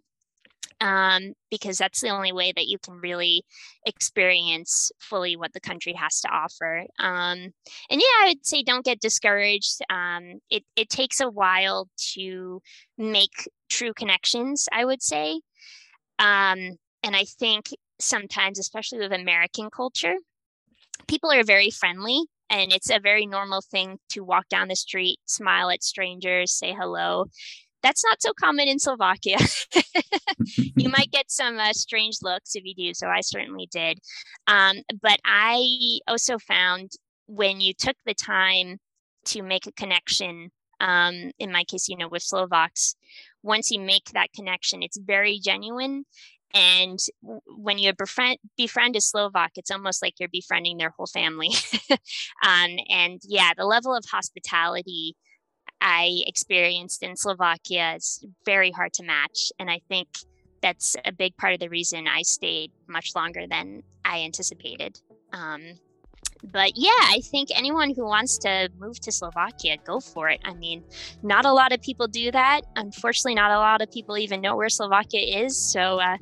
um, 0.81 1.33
because 1.51 1.77
that's 1.77 2.01
the 2.01 2.09
only 2.09 2.31
way 2.31 2.53
that 2.55 2.67
you 2.67 2.77
can 2.79 2.95
really 2.95 3.43
experience 3.85 4.91
fully 4.99 5.35
what 5.35 5.53
the 5.53 5.59
country 5.59 5.93
has 5.93 6.21
to 6.21 6.29
offer. 6.29 6.85
Um, 6.99 7.53
and 7.89 8.01
yeah, 8.01 8.17
I 8.21 8.25
would 8.27 8.45
say 8.45 8.63
don't 8.63 8.85
get 8.85 9.01
discouraged. 9.01 9.81
Um, 9.89 10.39
it, 10.49 10.63
it 10.75 10.89
takes 10.89 11.19
a 11.19 11.29
while 11.29 11.89
to 12.13 12.61
make 12.97 13.49
true 13.69 13.93
connections, 13.93 14.67
I 14.71 14.85
would 14.85 15.01
say. 15.01 15.41
Um, 16.17 16.77
and 17.03 17.15
I 17.15 17.25
think 17.25 17.69
sometimes, 17.99 18.59
especially 18.59 18.99
with 18.99 19.13
American 19.13 19.69
culture, 19.69 20.15
people 21.07 21.31
are 21.31 21.43
very 21.43 21.71
friendly 21.71 22.23
and 22.49 22.71
it's 22.71 22.89
a 22.89 22.99
very 22.99 23.25
normal 23.25 23.61
thing 23.61 23.99
to 24.09 24.23
walk 24.23 24.49
down 24.49 24.67
the 24.67 24.75
street, 24.75 25.19
smile 25.25 25.69
at 25.69 25.83
strangers, 25.83 26.51
say 26.51 26.73
hello. 26.73 27.25
That's 27.81 28.03
not 28.03 28.21
so 28.21 28.31
common 28.33 28.67
in 28.67 28.79
Slovakia. 28.79 29.37
you 30.75 30.89
might 30.97 31.11
get 31.11 31.31
some 31.31 31.57
uh, 31.57 31.73
strange 31.73 32.17
looks 32.21 32.55
if 32.55 32.63
you 32.65 32.75
do. 32.75 32.93
So 32.93 33.07
I 33.07 33.21
certainly 33.21 33.67
did. 33.71 33.99
Um, 34.47 34.77
but 35.01 35.19
I 35.25 35.99
also 36.07 36.37
found 36.39 36.91
when 37.27 37.61
you 37.61 37.73
took 37.73 37.95
the 38.05 38.13
time 38.13 38.79
to 39.25 39.41
make 39.41 39.67
a 39.67 39.71
connection, 39.71 40.51
um, 40.79 41.31
in 41.39 41.51
my 41.51 41.63
case, 41.63 41.87
you 41.87 41.97
know, 41.97 42.07
with 42.07 42.23
Slovaks, 42.23 42.95
once 43.43 43.71
you 43.71 43.79
make 43.79 44.09
that 44.13 44.33
connection, 44.33 44.83
it's 44.83 44.97
very 44.97 45.39
genuine. 45.39 46.05
And 46.53 46.97
when 47.45 47.77
you 47.77 47.93
befriend, 47.93 48.39
befriend 48.57 48.95
a 48.95 49.01
Slovak, 49.01 49.51
it's 49.55 49.69
almost 49.69 50.01
like 50.01 50.15
you're 50.19 50.29
befriending 50.29 50.77
their 50.77 50.89
whole 50.89 51.05
family. 51.05 51.51
um, 51.91 52.71
and 52.89 53.21
yeah, 53.27 53.51
the 53.55 53.65
level 53.65 53.95
of 53.95 54.03
hospitality 54.05 55.15
I 55.81 56.23
experienced 56.27 57.03
in 57.03 57.15
Slovakia 57.15 57.95
is 57.95 58.25
very 58.45 58.71
hard 58.71 58.93
to 58.93 59.03
match. 59.03 59.51
And 59.59 59.69
I 59.69 59.81
think 59.87 60.07
that's 60.61 60.95
a 61.05 61.11
big 61.11 61.35
part 61.37 61.53
of 61.53 61.59
the 61.59 61.69
reason 61.69 62.07
I 62.07 62.21
stayed 62.23 62.71
much 62.87 63.15
longer 63.15 63.45
than 63.49 63.83
I 64.03 64.21
anticipated. 64.21 64.99
Um, 65.31 65.61
but 66.43 66.73
yeah, 66.75 66.89
I 67.01 67.19
think 67.31 67.49
anyone 67.53 67.93
who 67.93 68.05
wants 68.05 68.37
to 68.39 68.69
move 68.77 68.99
to 69.01 69.11
Slovakia, 69.11 69.77
go 69.85 69.99
for 69.99 70.29
it. 70.29 70.39
I 70.43 70.53
mean, 70.53 70.83
not 71.21 71.45
a 71.45 71.51
lot 71.51 71.73
of 71.73 71.81
people 71.81 72.07
do 72.07 72.31
that. 72.31 72.61
Unfortunately, 72.75 73.35
not 73.35 73.51
a 73.51 73.57
lot 73.57 73.81
of 73.81 73.91
people 73.91 74.17
even 74.17 74.41
know 74.41 74.55
where 74.55 74.69
Slovakia 74.69 75.43
is. 75.43 75.57
So 75.57 75.99
uh, 75.99 76.17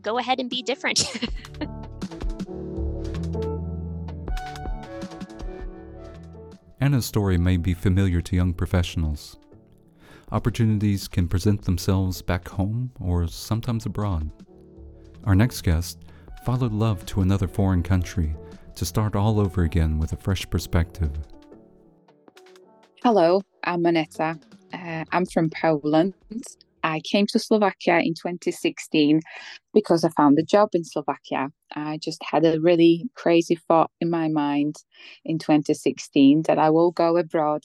go 0.00 0.18
ahead 0.18 0.40
and 0.40 0.48
be 0.48 0.62
different. 0.62 1.04
Anna's 6.84 7.06
story 7.06 7.38
may 7.38 7.56
be 7.56 7.72
familiar 7.72 8.20
to 8.20 8.36
young 8.36 8.52
professionals. 8.52 9.38
Opportunities 10.32 11.08
can 11.08 11.26
present 11.26 11.62
themselves 11.64 12.20
back 12.20 12.46
home 12.46 12.92
or 13.00 13.26
sometimes 13.26 13.86
abroad. 13.86 14.30
Our 15.24 15.34
next 15.34 15.62
guest 15.62 16.00
followed 16.44 16.74
love 16.74 17.06
to 17.06 17.22
another 17.22 17.48
foreign 17.48 17.82
country 17.82 18.36
to 18.76 18.84
start 18.84 19.16
all 19.16 19.40
over 19.40 19.62
again 19.62 19.98
with 19.98 20.12
a 20.12 20.18
fresh 20.18 20.44
perspective. 20.50 21.10
Hello, 23.02 23.40
I'm 23.62 23.86
Aneta. 23.86 24.38
Uh, 24.74 25.04
I'm 25.10 25.24
from 25.24 25.48
Poland. 25.48 26.12
I 26.84 27.00
came 27.00 27.26
to 27.28 27.38
Slovakia 27.38 27.98
in 28.00 28.12
2016 28.12 29.20
because 29.72 30.04
I 30.04 30.10
found 30.10 30.38
a 30.38 30.42
job 30.42 30.68
in 30.74 30.84
Slovakia. 30.84 31.48
I 31.74 31.98
just 32.00 32.22
had 32.22 32.44
a 32.44 32.60
really 32.60 33.08
crazy 33.14 33.56
thought 33.56 33.90
in 34.00 34.10
my 34.10 34.28
mind 34.28 34.76
in 35.24 35.38
2016 35.38 36.42
that 36.42 36.58
I 36.58 36.68
will 36.70 36.92
go 36.92 37.16
abroad 37.16 37.62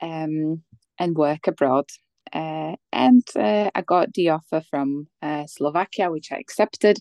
um, 0.00 0.62
and 0.98 1.14
work 1.14 1.46
abroad. 1.46 1.84
Uh, 2.32 2.74
and 2.92 3.22
uh, 3.36 3.70
I 3.74 3.82
got 3.82 4.14
the 4.14 4.30
offer 4.30 4.62
from 4.70 5.08
uh, 5.22 5.46
Slovakia, 5.46 6.10
which 6.10 6.32
I 6.32 6.36
accepted, 6.36 6.98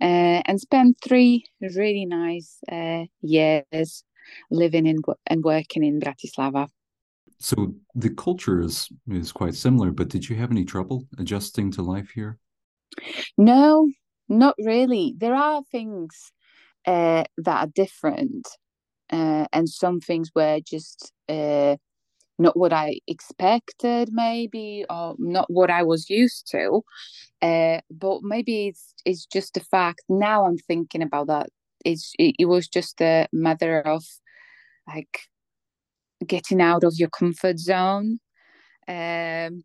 uh, 0.00 0.42
and 0.46 0.60
spent 0.60 0.98
three 1.02 1.44
really 1.60 2.06
nice 2.06 2.58
uh, 2.70 3.04
years 3.20 4.04
living 4.50 4.86
in 4.86 4.98
and 5.26 5.44
working 5.44 5.84
in 5.84 6.00
Bratislava. 6.00 6.68
So 7.40 7.74
the 7.94 8.10
culture 8.10 8.60
is 8.60 8.88
is 9.08 9.32
quite 9.32 9.54
similar, 9.54 9.92
but 9.92 10.08
did 10.08 10.28
you 10.28 10.36
have 10.36 10.50
any 10.50 10.64
trouble 10.64 11.06
adjusting 11.18 11.70
to 11.72 11.82
life 11.82 12.10
here? 12.10 12.38
No, 13.36 13.88
not 14.28 14.54
really. 14.58 15.14
There 15.16 15.34
are 15.34 15.62
things 15.70 16.32
uh, 16.86 17.24
that 17.36 17.64
are 17.64 17.70
different, 17.74 18.48
and 19.10 19.68
some 19.68 20.00
things 20.00 20.30
were 20.34 20.60
just 20.60 21.12
not 22.38 22.56
what 22.56 22.72
I 22.72 23.00
expected, 23.06 24.10
maybe, 24.12 24.84
or 24.88 25.16
not 25.18 25.50
what 25.50 25.70
I 25.70 25.82
was 25.82 26.08
used 26.08 26.48
to. 26.52 26.82
Uh, 27.42 27.80
but 27.90 28.22
maybe 28.22 28.68
it's 28.68 28.94
it's 29.04 29.26
just 29.26 29.54
the 29.54 29.60
fact. 29.60 30.02
Now 30.08 30.46
I'm 30.46 30.58
thinking 30.58 31.02
about 31.02 31.28
that. 31.28 31.48
It's 31.84 32.12
it, 32.18 32.34
it 32.38 32.44
was 32.46 32.68
just 32.68 33.00
a 33.00 33.28
matter 33.32 33.80
of 33.80 34.04
like 34.86 35.20
getting 36.28 36.60
out 36.60 36.84
of 36.84 36.94
your 36.96 37.10
comfort 37.10 37.58
zone. 37.58 38.18
Um, 38.86 39.64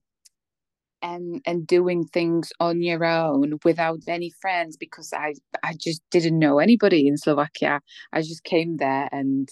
and 1.04 1.41
and 1.45 1.67
doing 1.67 2.06
things 2.06 2.52
on 2.60 2.82
your 2.82 3.04
own 3.06 3.60
without 3.63 3.99
any 4.08 4.32
friends 4.41 4.78
because 4.78 5.13
I 5.13 5.36
I 5.62 5.73
just 5.78 6.02
didn't 6.10 6.39
know 6.39 6.60
anybody 6.60 7.08
in 7.08 7.17
Slovakia. 7.17 7.82
I 8.13 8.21
just 8.21 8.43
came 8.45 8.78
there 8.78 9.10
and 9.12 9.49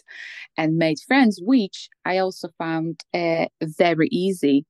and 0.57 0.77
made 0.77 0.99
friends, 1.05 1.39
which 1.43 1.89
I 2.05 2.17
also 2.19 2.49
found 2.57 3.01
uh, 3.13 3.45
very 3.61 4.07
easy. 4.11 4.65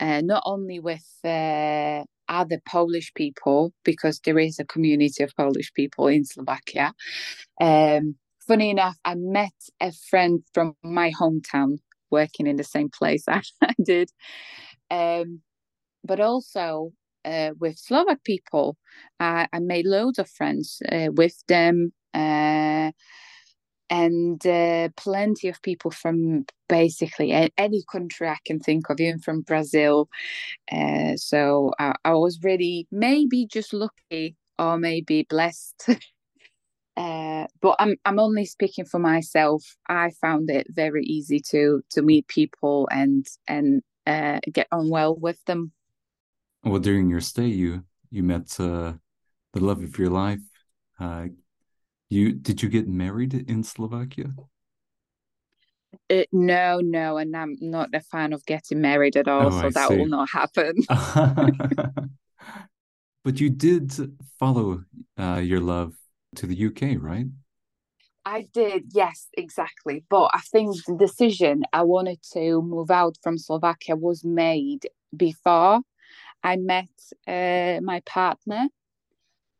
Uh, 0.00 0.22
not 0.24 0.42
only 0.44 0.80
with 0.80 1.06
uh, 1.24 2.02
other 2.28 2.60
Polish 2.66 3.12
people 3.14 3.72
because 3.84 4.20
there 4.24 4.38
is 4.38 4.58
a 4.58 4.64
community 4.64 5.22
of 5.22 5.36
Polish 5.36 5.72
people 5.74 6.08
in 6.08 6.24
Slovakia. 6.24 6.92
Um, 7.60 8.16
funny 8.46 8.70
enough, 8.70 8.96
I 9.04 9.14
met 9.16 9.52
a 9.80 9.92
friend 9.92 10.42
from 10.52 10.74
my 10.82 11.10
hometown 11.10 11.78
working 12.10 12.46
in 12.46 12.56
the 12.56 12.64
same 12.64 12.88
place 12.88 13.24
I, 13.28 13.42
I 13.62 13.74
did. 13.84 14.10
Um, 14.90 15.40
but 16.04 16.20
also 16.20 16.92
uh, 17.24 17.50
with 17.58 17.78
Slovak 17.78 18.22
people, 18.24 18.76
I, 19.18 19.48
I 19.52 19.58
made 19.60 19.86
loads 19.86 20.18
of 20.18 20.28
friends 20.28 20.80
uh, 20.90 21.08
with 21.12 21.42
them. 21.48 21.92
Uh, 22.12 22.92
and 23.90 24.44
uh, 24.46 24.88
plenty 24.96 25.48
of 25.48 25.60
people 25.62 25.90
from 25.90 26.46
basically 26.68 27.32
any 27.58 27.84
country 27.90 28.28
I 28.28 28.38
can 28.44 28.58
think 28.58 28.88
of, 28.88 28.98
even 28.98 29.20
from 29.20 29.42
Brazil. 29.42 30.08
Uh, 30.72 31.16
so 31.16 31.72
I, 31.78 31.94
I, 32.04 32.14
was 32.14 32.40
really 32.42 32.86
maybe 32.90 33.46
just 33.46 33.74
lucky 33.74 34.36
or 34.58 34.78
maybe 34.78 35.26
blessed. 35.28 35.88
Uh, 36.96 37.46
but 37.60 37.76
I'm 37.78 37.96
I'm 38.04 38.20
only 38.20 38.44
speaking 38.44 38.84
for 38.84 39.00
myself. 39.00 39.64
I 39.88 40.10
found 40.20 40.50
it 40.50 40.66
very 40.70 41.04
easy 41.04 41.40
to 41.50 41.82
to 41.90 42.02
meet 42.02 42.28
people 42.28 42.88
and 42.90 43.26
and 43.48 43.82
get 44.52 44.68
on 44.70 44.90
well 44.90 45.16
with 45.16 45.42
them 45.46 45.72
well 46.64 46.80
during 46.80 47.08
your 47.10 47.20
stay 47.20 47.46
you 47.46 47.84
you 48.10 48.22
met 48.22 48.58
uh, 48.60 48.92
the 49.52 49.60
love 49.60 49.82
of 49.82 49.98
your 49.98 50.10
life 50.10 50.40
uh, 51.00 51.26
you 52.08 52.32
did 52.32 52.62
you 52.62 52.68
get 52.68 52.88
married 52.88 53.34
in 53.34 53.62
slovakia 53.62 54.30
uh, 56.10 56.24
no 56.32 56.80
no 56.80 57.16
and 57.18 57.36
i'm 57.36 57.56
not 57.60 57.88
a 57.94 58.00
fan 58.00 58.32
of 58.32 58.44
getting 58.46 58.80
married 58.80 59.16
at 59.16 59.28
all 59.28 59.46
oh, 59.46 59.60
so 59.60 59.66
I 59.66 59.70
that 59.70 59.88
see. 59.88 59.96
will 59.96 60.06
not 60.06 60.28
happen 60.30 60.74
but 63.24 63.40
you 63.40 63.50
did 63.50 63.92
follow 64.38 64.84
uh, 65.18 65.40
your 65.42 65.60
love 65.60 65.94
to 66.36 66.46
the 66.46 66.66
uk 66.66 66.80
right 67.00 67.26
I 68.26 68.46
did, 68.54 68.84
yes, 68.94 69.28
exactly. 69.36 70.02
But 70.08 70.30
I 70.32 70.40
think 70.50 70.76
the 70.86 70.96
decision 70.96 71.62
I 71.74 71.82
wanted 71.82 72.20
to 72.32 72.62
move 72.62 72.90
out 72.90 73.18
from 73.22 73.36
Slovakia 73.36 73.96
was 73.96 74.24
made 74.24 74.88
before 75.14 75.80
I 76.42 76.56
met 76.56 76.88
uh, 77.28 77.80
my 77.82 78.00
partner 78.06 78.68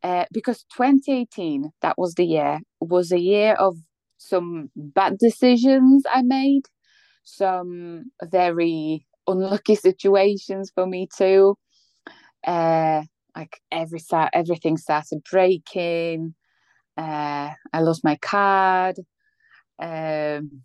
uh, 0.03 0.25
because 0.31 0.65
2018, 0.75 1.71
that 1.81 1.97
was 1.97 2.13
the 2.15 2.25
year, 2.25 2.59
was 2.79 3.11
a 3.11 3.19
year 3.19 3.53
of 3.53 3.75
some 4.17 4.69
bad 4.75 5.17
decisions 5.17 6.03
I 6.11 6.21
made, 6.21 6.63
some 7.23 8.11
very 8.23 9.05
unlucky 9.27 9.75
situations 9.87 10.71
for 10.73 10.85
me 10.85 11.07
too. 11.15 11.55
Uh, 12.45 13.03
like 13.35 13.59
every 13.71 13.99
everything 14.33 14.77
started 14.77 15.23
breaking. 15.29 16.35
Uh, 16.97 17.51
I 17.73 17.81
lost 17.81 18.03
my 18.03 18.17
card. 18.21 18.97
Um, 19.79 20.61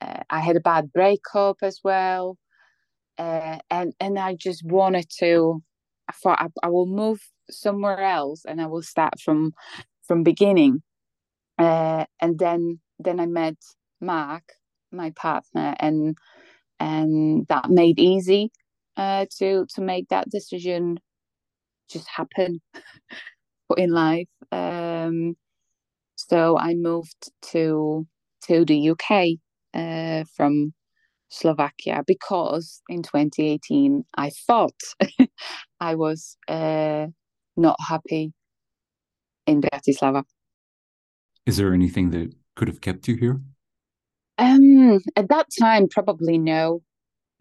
uh, 0.00 0.22
I 0.30 0.40
had 0.40 0.56
a 0.56 0.60
bad 0.60 0.92
breakup 0.92 1.58
as 1.62 1.80
well 1.82 2.38
uh, 3.20 3.58
and 3.70 3.92
and 4.00 4.18
I 4.18 4.34
just 4.34 4.64
wanted 4.64 5.06
to. 5.18 5.62
I 6.08 6.12
thought 6.12 6.40
I, 6.40 6.48
I, 6.66 6.68
will 6.68 6.86
move 6.86 7.20
somewhere 7.50 8.00
else 8.00 8.44
and 8.44 8.60
I 8.60 8.66
will 8.66 8.82
start 8.82 9.20
from 9.20 9.52
from 10.08 10.22
beginning. 10.22 10.82
Uh, 11.58 12.06
and 12.20 12.38
then 12.38 12.80
then 12.98 13.20
I 13.20 13.26
met 13.26 13.56
Mark, 14.00 14.54
my 14.90 15.10
partner, 15.10 15.74
and 15.78 16.16
and 16.80 17.46
that 17.48 17.68
made 17.68 17.98
easy 17.98 18.50
uh, 18.96 19.26
to 19.38 19.66
to 19.74 19.80
make 19.82 20.08
that 20.08 20.30
decision 20.30 20.98
just 21.90 22.08
happen 22.08 22.62
in 23.76 23.90
life. 23.90 24.28
Um, 24.52 25.36
so 26.16 26.58
I 26.58 26.74
moved 26.74 27.30
to 27.52 28.06
to 28.48 28.64
the 28.64 28.90
UK 28.90 29.38
uh, 29.74 30.24
from 30.36 30.72
Slovakia 31.28 32.02
because 32.06 32.82
in 32.88 33.02
2018 33.02 34.04
I 34.16 34.30
thought 34.30 34.80
I 35.80 35.94
was 35.94 36.36
uh, 36.48 37.06
not 37.56 37.76
happy 37.88 38.32
in 39.46 39.60
Bratislava. 39.60 40.24
Is 41.46 41.56
there 41.56 41.72
anything 41.72 42.10
that 42.10 42.34
could 42.56 42.68
have 42.68 42.80
kept 42.80 43.08
you 43.08 43.16
here? 43.16 43.40
Um, 44.38 45.00
at 45.16 45.28
that 45.28 45.46
time, 45.58 45.88
probably 45.88 46.38
no, 46.38 46.82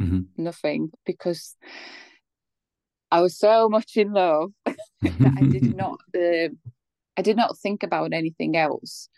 Mhm. 0.01 0.27
nothing, 0.37 0.91
because 1.05 1.55
I 3.11 3.21
was 3.21 3.37
so 3.37 3.69
much 3.69 3.97
in 3.97 4.11
love 4.13 4.51
that 4.65 5.33
I 5.37 5.43
did 5.43 5.63
not, 5.77 5.99
uh, 6.15 6.49
I 7.19 7.21
did 7.21 7.35
not 7.35 7.57
think 7.57 7.83
about 7.83 8.13
anything 8.13 8.55
else. 8.55 9.09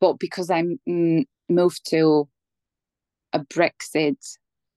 But 0.00 0.18
because 0.18 0.50
I 0.50 0.64
mm, 0.88 1.24
moved 1.48 1.82
to 1.90 2.28
a 3.32 3.38
Brexit 3.38 4.18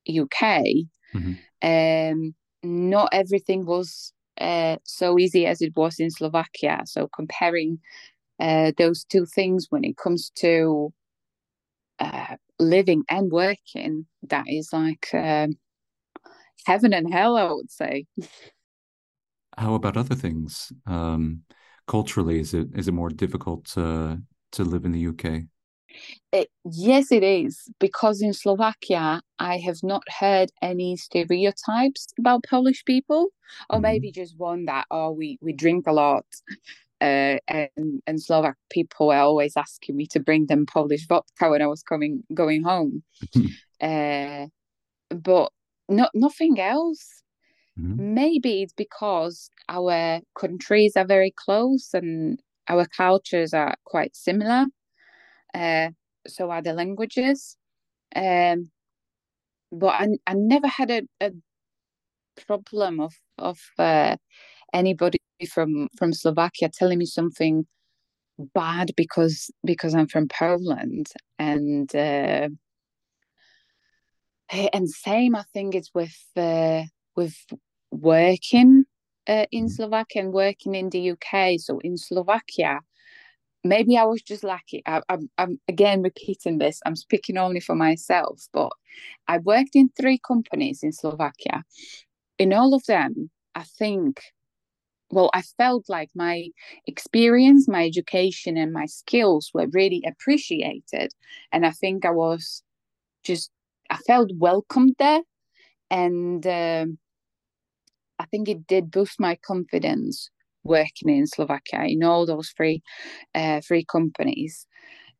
UK, 0.07 0.85
Mhm. 1.15 1.37
um, 1.63 2.35
not 2.61 3.09
everything 3.11 3.65
was 3.65 4.13
uh, 4.39 4.77
so 4.83 5.17
easy 5.17 5.47
as 5.47 5.61
it 5.61 5.73
was 5.75 5.99
in 5.99 6.11
Slovakia. 6.11 6.83
So 6.85 7.07
comparing 7.07 7.79
uh, 8.39 8.73
those 8.77 9.03
two 9.05 9.25
things 9.25 9.67
when 9.71 9.83
it 9.83 9.97
comes 9.97 10.29
to 10.35 10.93
uh, 11.97 12.35
living 12.59 13.03
and 13.09 13.31
working, 13.31 14.05
that 14.29 14.45
is 14.47 14.69
like 14.71 15.07
um, 15.13 15.57
heaven 16.67 16.93
and 16.93 17.11
hell, 17.11 17.37
I 17.37 17.51
would 17.51 17.71
say. 17.71 18.05
How 19.57 19.73
about 19.73 19.97
other 19.97 20.15
things? 20.15 20.71
Um, 20.85 21.43
culturally, 21.87 22.39
is 22.39 22.53
it 22.53 22.67
is 22.75 22.87
it 22.87 22.93
more 22.93 23.09
difficult 23.09 23.65
to 23.75 24.21
to 24.53 24.63
live 24.63 24.85
in 24.85 24.91
the 24.91 24.99
UK? 24.99 25.47
It, 26.31 26.49
yes, 26.65 27.11
it 27.11 27.23
is 27.23 27.69
because 27.79 28.21
in 28.21 28.33
Slovakia, 28.33 29.21
I 29.39 29.57
have 29.59 29.81
not 29.83 30.03
heard 30.19 30.51
any 30.61 30.97
stereotypes 30.97 32.07
about 32.19 32.43
Polish 32.49 32.83
people, 32.85 33.29
or 33.69 33.79
Mhm. 33.79 33.81
maybe 33.83 34.11
just 34.11 34.37
one 34.37 34.65
that 34.65 34.85
oh, 34.91 35.11
we 35.11 35.37
we 35.41 35.53
drink 35.53 35.87
a 35.87 35.93
lot, 35.93 36.25
uh, 37.01 37.37
and 37.47 38.01
and 38.07 38.21
Slovak 38.21 38.57
people 38.69 39.07
were 39.07 39.15
always 39.23 39.55
asking 39.57 39.95
me 39.97 40.07
to 40.07 40.19
bring 40.19 40.47
them 40.47 40.65
Polish 40.65 41.07
vodka 41.07 41.49
when 41.49 41.61
I 41.61 41.67
was 41.67 41.83
coming 41.83 42.23
going 42.33 42.63
home, 42.63 43.03
uh, 43.81 44.47
but 45.09 45.51
not 45.89 46.11
nothing 46.13 46.59
else. 46.59 47.23
Mhm. 47.77 48.13
Maybe 48.13 48.61
it's 48.63 48.73
because 48.73 49.49
our 49.69 50.21
countries 50.35 50.95
are 50.95 51.05
very 51.05 51.31
close 51.31 51.93
and 51.93 52.41
our 52.67 52.85
cultures 52.85 53.53
are 53.53 53.75
quite 53.85 54.15
similar. 54.15 54.65
Uh, 55.53 55.89
so 56.27 56.51
are 56.51 56.61
the 56.61 56.73
languages. 56.73 57.57
Um, 58.15 58.71
but 59.71 59.87
I, 59.99 60.07
I 60.27 60.33
never 60.33 60.67
had 60.67 60.91
a, 60.91 61.01
a 61.21 61.31
problem 62.45 62.99
of 62.99 63.13
of 63.37 63.59
uh, 63.79 64.15
anybody 64.73 65.19
from 65.53 65.89
from 65.97 66.13
Slovakia 66.13 66.69
telling 66.69 66.99
me 66.99 67.05
something 67.05 67.65
bad 68.55 68.91
because 68.97 69.51
because 69.65 69.95
I'm 69.95 70.07
from 70.07 70.27
Poland 70.29 71.07
and 71.39 71.93
uh, 71.95 72.49
and 74.73 74.89
same 74.89 75.35
I 75.35 75.43
think 75.53 75.75
it's 75.75 75.91
with 75.93 76.15
uh, 76.35 76.83
with 77.15 77.35
working 78.01 78.85
uh, 79.27 79.45
in 79.51 79.65
Mhm. 79.65 79.71
Slovakia 79.71 80.23
and 80.23 80.33
working 80.33 80.75
in 80.75 80.89
the 80.89 80.99
UK. 80.99 81.57
So 81.57 81.79
in 81.79 81.97
Slovakia, 81.97 82.81
maybe 83.63 83.97
I 83.97 84.05
was 84.05 84.21
just 84.21 84.43
lucky. 84.43 84.83
I, 84.85 85.01
I'm, 85.09 85.29
I'm 85.37 85.59
again 85.67 86.01
repeating 86.03 86.59
this. 86.59 86.79
I'm 86.85 86.95
speaking 86.95 87.37
only 87.37 87.59
for 87.59 87.75
myself, 87.75 88.47
but 88.53 88.71
I 89.27 89.39
worked 89.39 89.75
in 89.75 89.89
three 89.99 90.19
companies 90.19 90.83
in 90.83 90.91
Slovakia. 90.91 91.63
In 92.39 92.53
all 92.53 92.73
of 92.73 92.85
them, 92.85 93.31
I 93.55 93.63
think, 93.63 94.21
well, 95.11 95.29
I 95.33 95.41
felt 95.41 95.87
like 95.89 96.09
my 96.15 96.49
experience, 96.87 97.67
my 97.67 97.85
education, 97.85 98.57
and 98.57 98.73
my 98.73 98.85
skills 98.85 99.51
were 99.53 99.67
really 99.73 100.03
appreciated. 100.07 101.11
And 101.51 101.65
I 101.65 101.71
think 101.71 102.05
I 102.05 102.11
was 102.11 102.63
just, 103.23 103.51
I 103.89 103.97
felt 103.97 104.31
welcomed 104.37 104.95
there. 104.99 105.21
And 105.91 106.45
um, 106.47 106.99
I 108.19 108.25
think 108.25 108.47
it 108.49 108.67
did 108.67 108.91
boost 108.91 109.19
my 109.19 109.35
confidence 109.45 110.29
working 110.63 111.09
in 111.09 111.27
Slovakia 111.27 111.85
in 111.85 112.03
all 112.03 112.25
those 112.25 112.49
three 112.55 112.81
uh, 113.33 113.61
three 113.61 113.85
companies. 113.85 114.67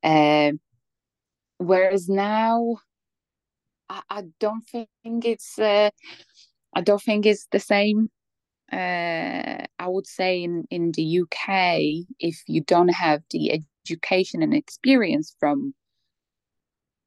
Uh, 0.04 0.52
whereas 1.58 2.10
now, 2.10 2.78
I, 3.90 4.02
I 4.10 4.24
don't 4.40 4.66
think 4.72 5.26
it's 5.26 5.58
uh, 5.60 5.90
I 6.76 6.82
don't 6.82 7.02
think 7.02 7.26
it's 7.26 7.48
the 7.52 7.60
same. 7.60 8.10
Uh, 8.72 9.64
I 9.80 9.88
would 9.88 10.08
say 10.08 10.44
in 10.44 10.66
in 10.72 10.92
the 10.92 11.22
UK, 11.22 12.08
if 12.20 12.42
you 12.48 12.62
don't 12.62 12.94
have 12.94 13.22
the 13.32 13.62
education 13.86 14.42
and 14.42 14.54
experience 14.54 15.36
from 15.40 15.74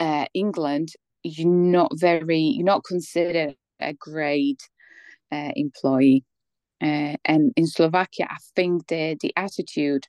uh, 0.00 0.26
England, 0.34 0.90
you're 1.24 1.48
not 1.48 1.90
very 1.94 2.38
you're 2.38 2.64
not 2.64 2.84
considered 2.84 3.56
a 3.80 3.92
great 3.92 4.62
uh, 5.32 5.50
employee. 5.54 6.24
Uh, 6.80 7.16
and 7.24 7.52
in 7.56 7.66
Slovakia, 7.66 8.26
I 8.30 8.36
think 8.54 8.86
the 8.86 9.16
the 9.20 9.32
attitude 9.36 10.06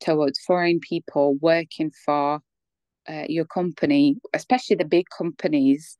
towards 0.00 0.40
foreign 0.40 0.80
people 0.80 1.36
working 1.40 1.90
for 2.04 2.40
uh, 3.08 3.24
your 3.28 3.44
company, 3.44 4.16
especially 4.34 4.76
the 4.76 4.84
big 4.84 5.06
companies, 5.16 5.96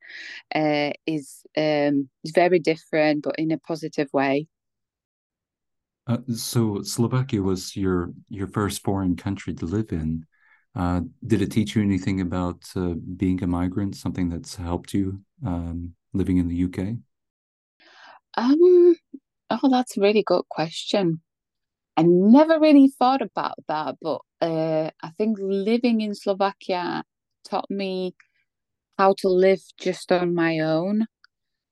uh, 0.55 0.91
is 1.05 1.43
um, 1.57 2.09
is 2.23 2.31
very 2.33 2.59
different, 2.59 3.23
but 3.23 3.35
in 3.37 3.51
a 3.51 3.57
positive 3.57 4.09
way. 4.13 4.47
Uh, 6.07 6.17
so 6.33 6.81
Slovakia 6.81 7.41
was 7.41 7.75
your 7.75 8.11
your 8.29 8.47
first 8.47 8.83
foreign 8.83 9.15
country 9.15 9.53
to 9.55 9.65
live 9.65 9.91
in. 9.91 10.25
Uh, 10.73 11.01
did 11.27 11.41
it 11.41 11.51
teach 11.51 11.75
you 11.75 11.81
anything 11.81 12.21
about 12.21 12.63
uh, 12.75 12.93
being 13.17 13.43
a 13.43 13.47
migrant? 13.47 13.95
Something 13.95 14.29
that's 14.29 14.55
helped 14.55 14.93
you 14.93 15.21
um, 15.45 15.93
living 16.13 16.37
in 16.37 16.47
the 16.47 16.55
UK? 16.55 16.97
Um, 18.37 18.95
oh, 19.49 19.69
that's 19.69 19.97
a 19.97 20.01
really 20.01 20.23
good 20.25 20.43
question. 20.49 21.21
I 21.97 22.03
never 22.05 22.59
really 22.59 22.89
thought 22.99 23.21
about 23.21 23.55
that, 23.67 23.95
but 24.01 24.21
uh, 24.41 24.91
I 25.03 25.09
think 25.17 25.37
living 25.41 26.01
in 26.01 26.15
Slovakia 26.15 27.03
taught 27.49 27.69
me 27.69 28.15
how 28.97 29.15
to 29.19 29.29
live 29.29 29.61
just 29.79 30.11
on 30.11 30.35
my 30.35 30.59
own 30.59 31.07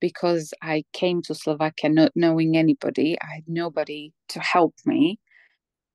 because 0.02 0.54
I 0.64 0.84
came 0.94 1.22
to 1.24 1.36
Slovakia 1.36 1.90
not 1.90 2.12
knowing 2.16 2.58
anybody. 2.58 3.18
I 3.22 3.36
had 3.36 3.46
nobody 3.48 4.14
to 4.30 4.40
help 4.42 4.76
me. 4.86 5.20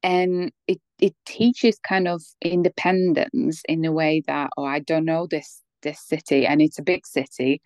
And 0.02 0.52
it, 0.68 0.80
it 1.00 1.14
teaches 1.26 1.78
kind 1.80 2.08
of 2.08 2.22
independence 2.42 3.62
in 3.68 3.84
a 3.84 3.92
way 3.92 4.22
that, 4.26 4.50
oh, 4.58 4.64
I 4.64 4.80
don't 4.80 5.04
know 5.06 5.26
this 5.30 5.62
this 5.82 6.00
city 6.06 6.46
and 6.46 6.62
it's 6.62 6.78
a 6.78 6.82
big 6.82 7.06
city. 7.06 7.60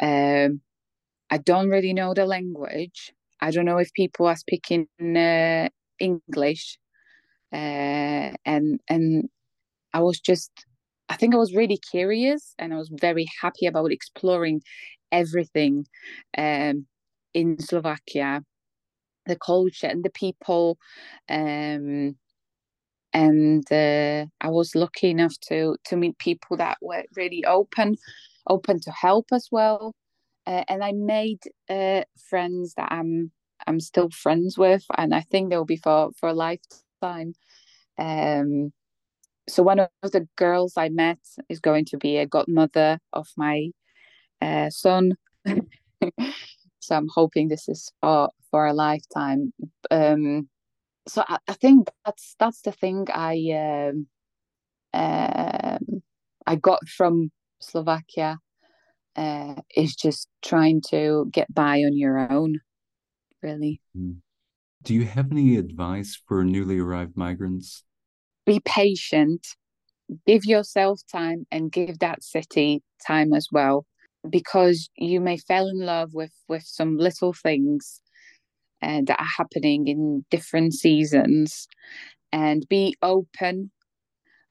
Um, 0.00 0.60
I 1.32 1.38
don't 1.38 1.70
really 1.70 1.94
know 1.94 2.12
the 2.12 2.26
language. 2.26 3.10
I 3.40 3.50
don't 3.52 3.64
know 3.64 3.78
if 3.78 3.90
people 3.94 4.26
are 4.26 4.36
speaking 4.36 4.86
uh, 5.00 5.68
English. 5.98 6.78
Uh, 7.50 8.36
and 8.44 8.80
and 8.88 9.30
I 9.94 10.00
was 10.00 10.20
just 10.20 10.52
I 11.08 11.16
think 11.16 11.34
I 11.34 11.38
was 11.38 11.54
really 11.54 11.78
curious 11.78 12.54
and 12.58 12.74
I 12.74 12.76
was 12.76 12.90
very 13.00 13.26
happy 13.40 13.64
about 13.66 13.92
exploring 13.92 14.60
everything 15.10 15.86
um, 16.36 16.86
in 17.32 17.58
Slovakia, 17.58 18.42
the 19.24 19.36
culture 19.36 19.86
and 19.86 20.04
the 20.04 20.10
people. 20.10 20.76
Um, 21.30 22.16
and 23.14 23.64
uh, 23.72 24.26
I 24.42 24.50
was 24.50 24.74
lucky 24.74 25.08
enough 25.10 25.36
to 25.48 25.76
to 25.86 25.96
meet 25.96 26.18
people 26.18 26.58
that 26.58 26.76
were 26.82 27.04
really 27.16 27.42
open, 27.46 27.96
open 28.46 28.80
to 28.80 28.90
help 28.90 29.26
as 29.32 29.48
well. 29.50 29.94
Uh, 30.46 30.64
and 30.68 30.82
I 30.82 30.92
made 30.92 31.40
uh, 31.70 32.02
friends 32.28 32.74
that 32.74 32.90
I'm 32.90 33.30
I'm 33.66 33.80
still 33.80 34.10
friends 34.10 34.58
with, 34.58 34.84
and 34.96 35.14
I 35.14 35.20
think 35.20 35.50
they'll 35.50 35.64
be 35.64 35.76
for 35.76 36.10
for 36.18 36.28
a 36.30 36.34
lifetime. 36.34 37.34
Um, 37.98 38.72
so 39.48 39.62
one 39.62 39.80
of 39.80 39.88
the 40.02 40.26
girls 40.36 40.74
I 40.76 40.88
met 40.88 41.18
is 41.48 41.60
going 41.60 41.84
to 41.86 41.96
be 41.96 42.16
a 42.16 42.26
godmother 42.26 42.98
of 43.12 43.28
my 43.36 43.70
uh, 44.40 44.70
son. 44.70 45.12
so 46.80 46.96
I'm 46.96 47.08
hoping 47.08 47.48
this 47.48 47.68
is 47.68 47.92
for 48.00 48.30
for 48.50 48.66
a 48.66 48.72
lifetime. 48.72 49.52
Um, 49.90 50.48
so 51.08 51.24
I, 51.28 51.38
I, 51.48 51.54
think 51.54 51.88
that's 52.04 52.34
that's 52.38 52.62
the 52.62 52.72
thing 52.72 53.06
I 53.12 53.90
um, 53.90 54.06
um, 54.94 56.02
I 56.46 56.56
got 56.56 56.88
from 56.88 57.30
Slovakia 57.60 58.38
uh, 59.16 59.54
is 59.76 59.94
just 59.94 60.28
trying 60.42 60.80
to 60.90 61.28
get 61.32 61.52
by 61.52 61.78
on 61.78 61.96
your 61.96 62.32
own, 62.32 62.60
really. 63.42 63.80
Do 64.82 64.94
you 64.94 65.04
have 65.04 65.30
any 65.30 65.56
advice 65.56 66.20
for 66.26 66.44
newly 66.44 66.78
arrived 66.78 67.16
migrants? 67.16 67.84
Be 68.44 68.60
patient, 68.64 69.46
give 70.26 70.44
yourself 70.44 71.00
time, 71.10 71.46
and 71.50 71.70
give 71.70 72.00
that 72.00 72.22
city 72.22 72.82
time 73.06 73.32
as 73.32 73.48
well, 73.52 73.86
because 74.28 74.90
you 74.96 75.20
may 75.20 75.36
fall 75.36 75.68
in 75.68 75.80
love 75.80 76.10
with 76.14 76.32
with 76.48 76.64
some 76.64 76.96
little 76.96 77.32
things 77.32 78.00
uh, 78.82 79.02
that 79.06 79.20
are 79.20 79.28
happening 79.36 79.86
in 79.86 80.24
different 80.30 80.74
seasons, 80.74 81.68
and 82.32 82.66
be 82.68 82.96
open, 83.02 83.70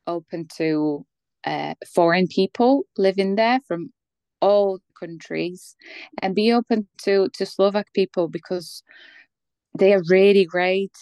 open 0.08 0.48
to 0.56 1.06
uh, 1.44 1.74
foreign 1.94 2.28
people 2.28 2.84
living 2.98 3.36
there 3.36 3.60
from 3.68 3.92
all 4.42 4.80
countries 5.00 5.76
and 6.22 6.36
be 6.36 6.52
open 6.54 6.88
to 7.04 7.30
to 7.34 7.46
Slovak 7.46 7.88
people 7.94 8.28
because 8.28 8.84
they 9.78 9.94
are 9.94 10.04
really 10.10 10.46
great. 10.46 10.94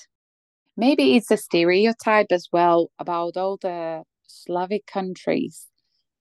Maybe 0.77 1.15
it's 1.15 1.31
a 1.31 1.37
stereotype 1.37 2.27
as 2.31 2.47
well 2.53 2.91
about 2.99 3.37
all 3.37 3.57
the 3.61 4.03
Slavic 4.27 4.85
countries 4.87 5.67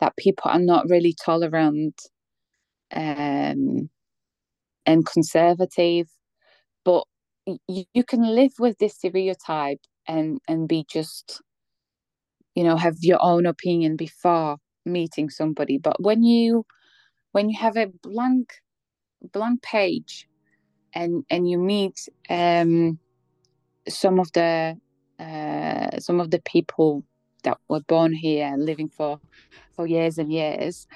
that 0.01 0.17
people 0.17 0.51
are 0.51 0.61
not 0.61 0.89
really 0.89 1.15
tolerant 1.25 2.03
um, 2.95 3.91
and 4.87 5.07
conservative, 5.07 6.09
but 6.85 7.05
you, 7.69 7.85
you 7.95 8.05
can 8.05 8.23
live 8.23 8.53
with 8.59 8.79
this 8.79 8.95
stereotype 8.97 9.81
and 10.07 10.41
and 10.49 10.69
be 10.69 10.85
just 10.91 11.43
you 12.55 12.65
know 12.65 12.77
have 12.77 12.97
your 13.01 13.19
own 13.23 13.47
opinion 13.47 13.97
before 13.97 14.57
meeting 14.85 15.29
somebody 15.31 15.79
but 15.79 16.01
when 16.03 16.23
you 16.23 16.65
when 17.39 17.49
you 17.51 17.59
have 17.61 17.77
a 17.77 17.87
blank 18.03 18.55
blank 19.33 19.63
page 19.63 20.27
and 20.93 21.25
and 21.31 21.49
you 21.49 21.57
meet 21.57 22.09
um 22.31 22.99
some 23.89 24.19
of 24.19 24.27
the 24.33 24.77
uh 25.21 25.99
some 26.01 26.19
of 26.19 26.33
the 26.33 26.43
people 26.43 27.05
that 27.45 27.57
were 27.69 27.85
born 27.87 28.13
here 28.13 28.53
living 28.59 28.89
for 28.89 29.21
for 29.77 29.87
years 29.87 30.19
and 30.19 30.33
years 30.33 30.89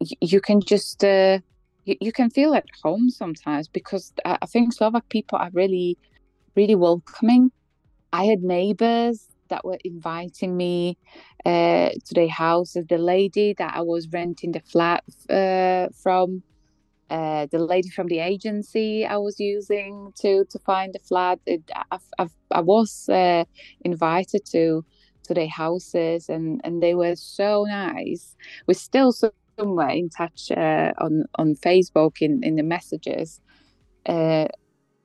you, 0.00 0.16
you 0.20 0.40
can 0.40 0.60
just 0.60 1.04
uh 1.04 1.38
you, 1.84 1.94
you 2.00 2.10
can 2.10 2.30
feel 2.30 2.52
at 2.52 2.66
home 2.82 3.08
sometimes 3.08 3.68
because 3.68 4.12
I, 4.24 4.38
I 4.42 4.46
think 4.46 4.74
slovak 4.74 5.06
people 5.08 5.38
are 5.38 5.54
really 5.54 5.94
really 6.56 6.74
welcoming. 6.74 7.52
I 8.10 8.24
had 8.24 8.42
neighbors 8.42 9.28
that 9.48 9.64
were 9.64 9.78
inviting 9.84 10.56
me 10.56 10.98
uh, 11.44 11.90
to 11.90 12.14
their 12.14 12.28
houses. 12.28 12.86
The 12.88 12.98
lady 12.98 13.54
that 13.58 13.74
I 13.76 13.82
was 13.82 14.08
renting 14.12 14.52
the 14.52 14.60
flat 14.60 15.04
uh, 15.30 15.88
from, 16.02 16.42
uh, 17.10 17.46
the 17.50 17.58
lady 17.58 17.88
from 17.88 18.08
the 18.08 18.18
agency 18.18 19.06
I 19.06 19.16
was 19.16 19.38
using 19.38 20.12
to 20.20 20.44
to 20.50 20.58
find 20.60 20.92
the 20.94 20.98
flat. 21.00 21.38
It, 21.46 21.70
I've, 21.90 22.00
I've, 22.18 22.34
i 22.50 22.60
was 22.60 23.08
uh, 23.08 23.44
invited 23.84 24.44
to 24.52 24.84
to 25.24 25.34
their 25.34 25.48
houses, 25.48 26.28
and 26.28 26.60
and 26.64 26.82
they 26.82 26.94
were 26.94 27.16
so 27.16 27.64
nice. 27.68 28.36
We're 28.66 28.74
still 28.74 29.12
somewhere 29.58 29.90
in 29.90 30.10
touch 30.10 30.50
uh, 30.50 30.92
on 30.98 31.24
on 31.36 31.54
Facebook 31.54 32.16
in 32.20 32.42
in 32.42 32.56
the 32.56 32.62
messages 32.62 33.40
uh, 34.06 34.46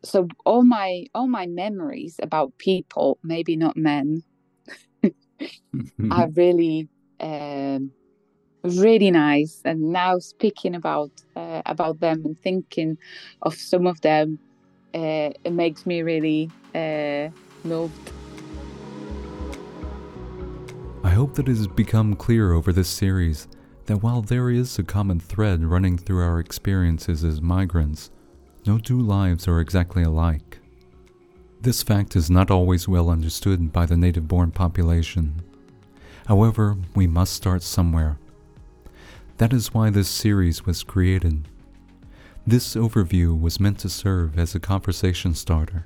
so 0.03 0.27
all 0.45 0.63
my 0.63 1.05
all 1.13 1.27
my 1.27 1.45
memories 1.45 2.19
about 2.21 2.57
people 2.57 3.19
maybe 3.23 3.55
not 3.55 3.77
men 3.77 4.23
are 6.11 6.29
really 6.29 6.87
um, 7.19 7.91
really 8.63 9.11
nice. 9.11 9.61
And 9.65 9.91
now 9.91 10.19
speaking 10.19 10.75
about 10.75 11.11
uh, 11.35 11.61
about 11.65 11.99
them 11.99 12.25
and 12.25 12.39
thinking 12.41 12.97
of 13.41 13.55
some 13.55 13.87
of 13.87 14.01
them, 14.01 14.39
uh, 14.93 15.31
it 15.43 15.53
makes 15.53 15.85
me 15.85 16.01
really 16.01 16.49
uh, 16.75 17.29
moved. 17.63 18.11
I 21.03 21.09
hope 21.09 21.33
that 21.35 21.47
it 21.47 21.57
has 21.57 21.67
become 21.67 22.15
clear 22.15 22.53
over 22.53 22.71
this 22.71 22.89
series 22.89 23.47
that 23.85 23.97
while 23.97 24.21
there 24.21 24.49
is 24.49 24.77
a 24.77 24.83
common 24.83 25.19
thread 25.19 25.63
running 25.63 25.97
through 25.97 26.23
our 26.23 26.39
experiences 26.39 27.23
as 27.23 27.41
migrants, 27.41 28.11
no 28.65 28.77
two 28.77 28.99
lives 28.99 29.47
are 29.47 29.59
exactly 29.59 30.03
alike. 30.03 30.60
This 31.61 31.83
fact 31.83 32.15
is 32.15 32.31
not 32.31 32.49
always 32.49 32.87
well 32.87 33.09
understood 33.09 33.71
by 33.71 33.85
the 33.85 33.95
native 33.95 34.27
born 34.27 34.49
population. 34.49 35.43
However, 36.25 36.75
we 36.95 37.05
must 37.05 37.33
start 37.33 37.61
somewhere. 37.61 38.17
That 39.37 39.53
is 39.53 39.71
why 39.71 39.91
this 39.91 40.09
series 40.09 40.65
was 40.65 40.81
created. 40.81 41.47
This 42.47 42.75
overview 42.75 43.39
was 43.39 43.59
meant 43.59 43.77
to 43.79 43.89
serve 43.89 44.39
as 44.39 44.55
a 44.55 44.59
conversation 44.59 45.35
starter. 45.35 45.85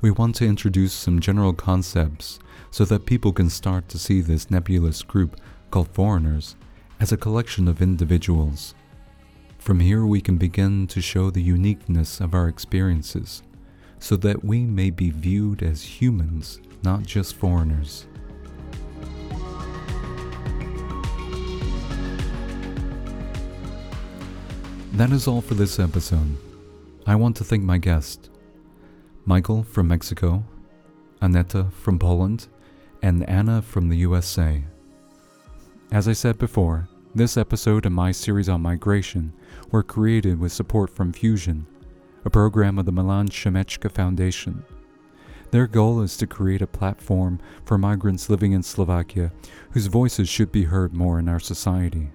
We 0.00 0.10
want 0.10 0.34
to 0.36 0.46
introduce 0.46 0.92
some 0.92 1.20
general 1.20 1.52
concepts 1.52 2.40
so 2.72 2.84
that 2.86 3.06
people 3.06 3.32
can 3.32 3.50
start 3.50 3.88
to 3.90 3.98
see 3.98 4.20
this 4.20 4.50
nebulous 4.50 5.02
group 5.02 5.40
called 5.70 5.88
foreigners 5.88 6.56
as 6.98 7.12
a 7.12 7.16
collection 7.16 7.68
of 7.68 7.80
individuals 7.80 8.74
from 9.66 9.80
here, 9.80 10.06
we 10.06 10.20
can 10.20 10.36
begin 10.36 10.86
to 10.86 11.00
show 11.00 11.28
the 11.28 11.42
uniqueness 11.42 12.20
of 12.20 12.34
our 12.34 12.46
experiences 12.46 13.42
so 13.98 14.16
that 14.16 14.44
we 14.44 14.60
may 14.60 14.90
be 14.90 15.10
viewed 15.10 15.62
as 15.62 15.82
humans, 15.82 16.60
not 16.82 17.02
just 17.02 17.36
foreigners. 17.36 18.06
That 24.92 25.12
is 25.12 25.28
all 25.28 25.42
for 25.42 25.54
this 25.54 25.78
episode. 25.78 26.36
I 27.06 27.16
want 27.16 27.36
to 27.36 27.44
thank 27.44 27.62
my 27.62 27.78
guest, 27.78 28.30
Michael 29.26 29.62
from 29.62 29.88
Mexico, 29.88 30.42
Aneta 31.20 31.66
from 31.70 31.98
Poland, 31.98 32.48
and 33.02 33.28
Anna 33.28 33.60
from 33.60 33.88
the 33.88 33.96
USA. 33.98 34.64
As 35.92 36.08
I 36.08 36.14
said 36.14 36.38
before, 36.38 36.88
this 37.14 37.36
episode 37.36 37.86
and 37.86 37.94
my 37.94 38.10
series 38.10 38.48
on 38.48 38.62
migration 38.62 39.32
were 39.70 39.82
created 39.82 40.40
with 40.40 40.52
support 40.52 40.90
from 40.90 41.12
Fjuzn, 41.12 41.64
a 42.26 42.30
program 42.30 42.76
of 42.76 42.84
the 42.84 42.90
Milan 42.90 43.28
Šimečka 43.28 43.88
Foundation. 43.88 44.64
Their 45.52 45.68
goal 45.68 46.00
is 46.00 46.16
to 46.16 46.26
create 46.26 46.60
a 46.60 46.66
platform 46.66 47.38
for 47.64 47.78
migrants 47.78 48.28
living 48.28 48.50
in 48.50 48.64
Slovakia 48.64 49.30
whose 49.70 49.86
voices 49.86 50.28
should 50.28 50.50
be 50.50 50.64
heard 50.64 50.92
more 50.92 51.20
in 51.20 51.28
our 51.28 51.38
society. 51.38 52.10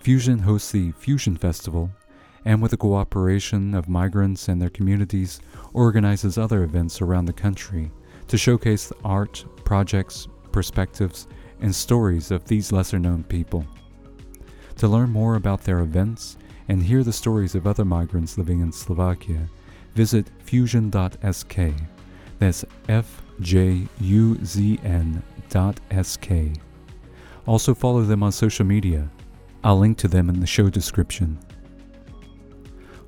Fjuzn 0.00 0.42
hosts 0.42 0.70
the 0.70 0.92
Fjuzn 0.92 1.36
Festival, 1.36 1.90
and 2.44 2.62
with 2.62 2.70
the 2.70 2.76
cooperation 2.76 3.74
of 3.74 3.88
migrants 3.88 4.46
and 4.46 4.62
their 4.62 4.70
communities, 4.70 5.40
organizes 5.72 6.38
other 6.38 6.62
events 6.62 7.02
around 7.02 7.24
the 7.24 7.32
country 7.32 7.90
to 8.28 8.38
showcase 8.38 8.86
the 8.86 8.96
art, 9.04 9.44
projects, 9.64 10.28
perspectives, 10.52 11.26
and 11.60 11.74
stories 11.74 12.30
of 12.30 12.44
these 12.44 12.70
lesser 12.70 13.00
known 13.00 13.24
people. 13.24 13.66
To 14.76 14.86
learn 14.86 15.10
more 15.10 15.34
about 15.34 15.64
their 15.64 15.80
events 15.80 16.36
and 16.68 16.82
hear 16.82 17.02
the 17.02 17.12
stories 17.12 17.54
of 17.54 17.66
other 17.66 17.84
migrants 17.84 18.38
living 18.38 18.60
in 18.60 18.72
Slovakia, 18.72 19.48
visit 19.94 20.30
fjuzn.sk. 20.44 21.74
That's 22.38 22.64
F 22.88 23.22
J 23.40 23.86
U 24.00 24.38
Z 24.44 24.78
N 24.82 25.22
dot 25.48 25.80
SK. 26.02 26.58
Also 27.46 27.74
follow 27.74 28.02
them 28.02 28.22
on 28.22 28.32
social 28.32 28.66
media. 28.66 29.08
I'll 29.64 29.78
link 29.78 29.98
to 29.98 30.08
them 30.08 30.28
in 30.28 30.40
the 30.40 30.46
show 30.46 30.68
description. 30.68 31.38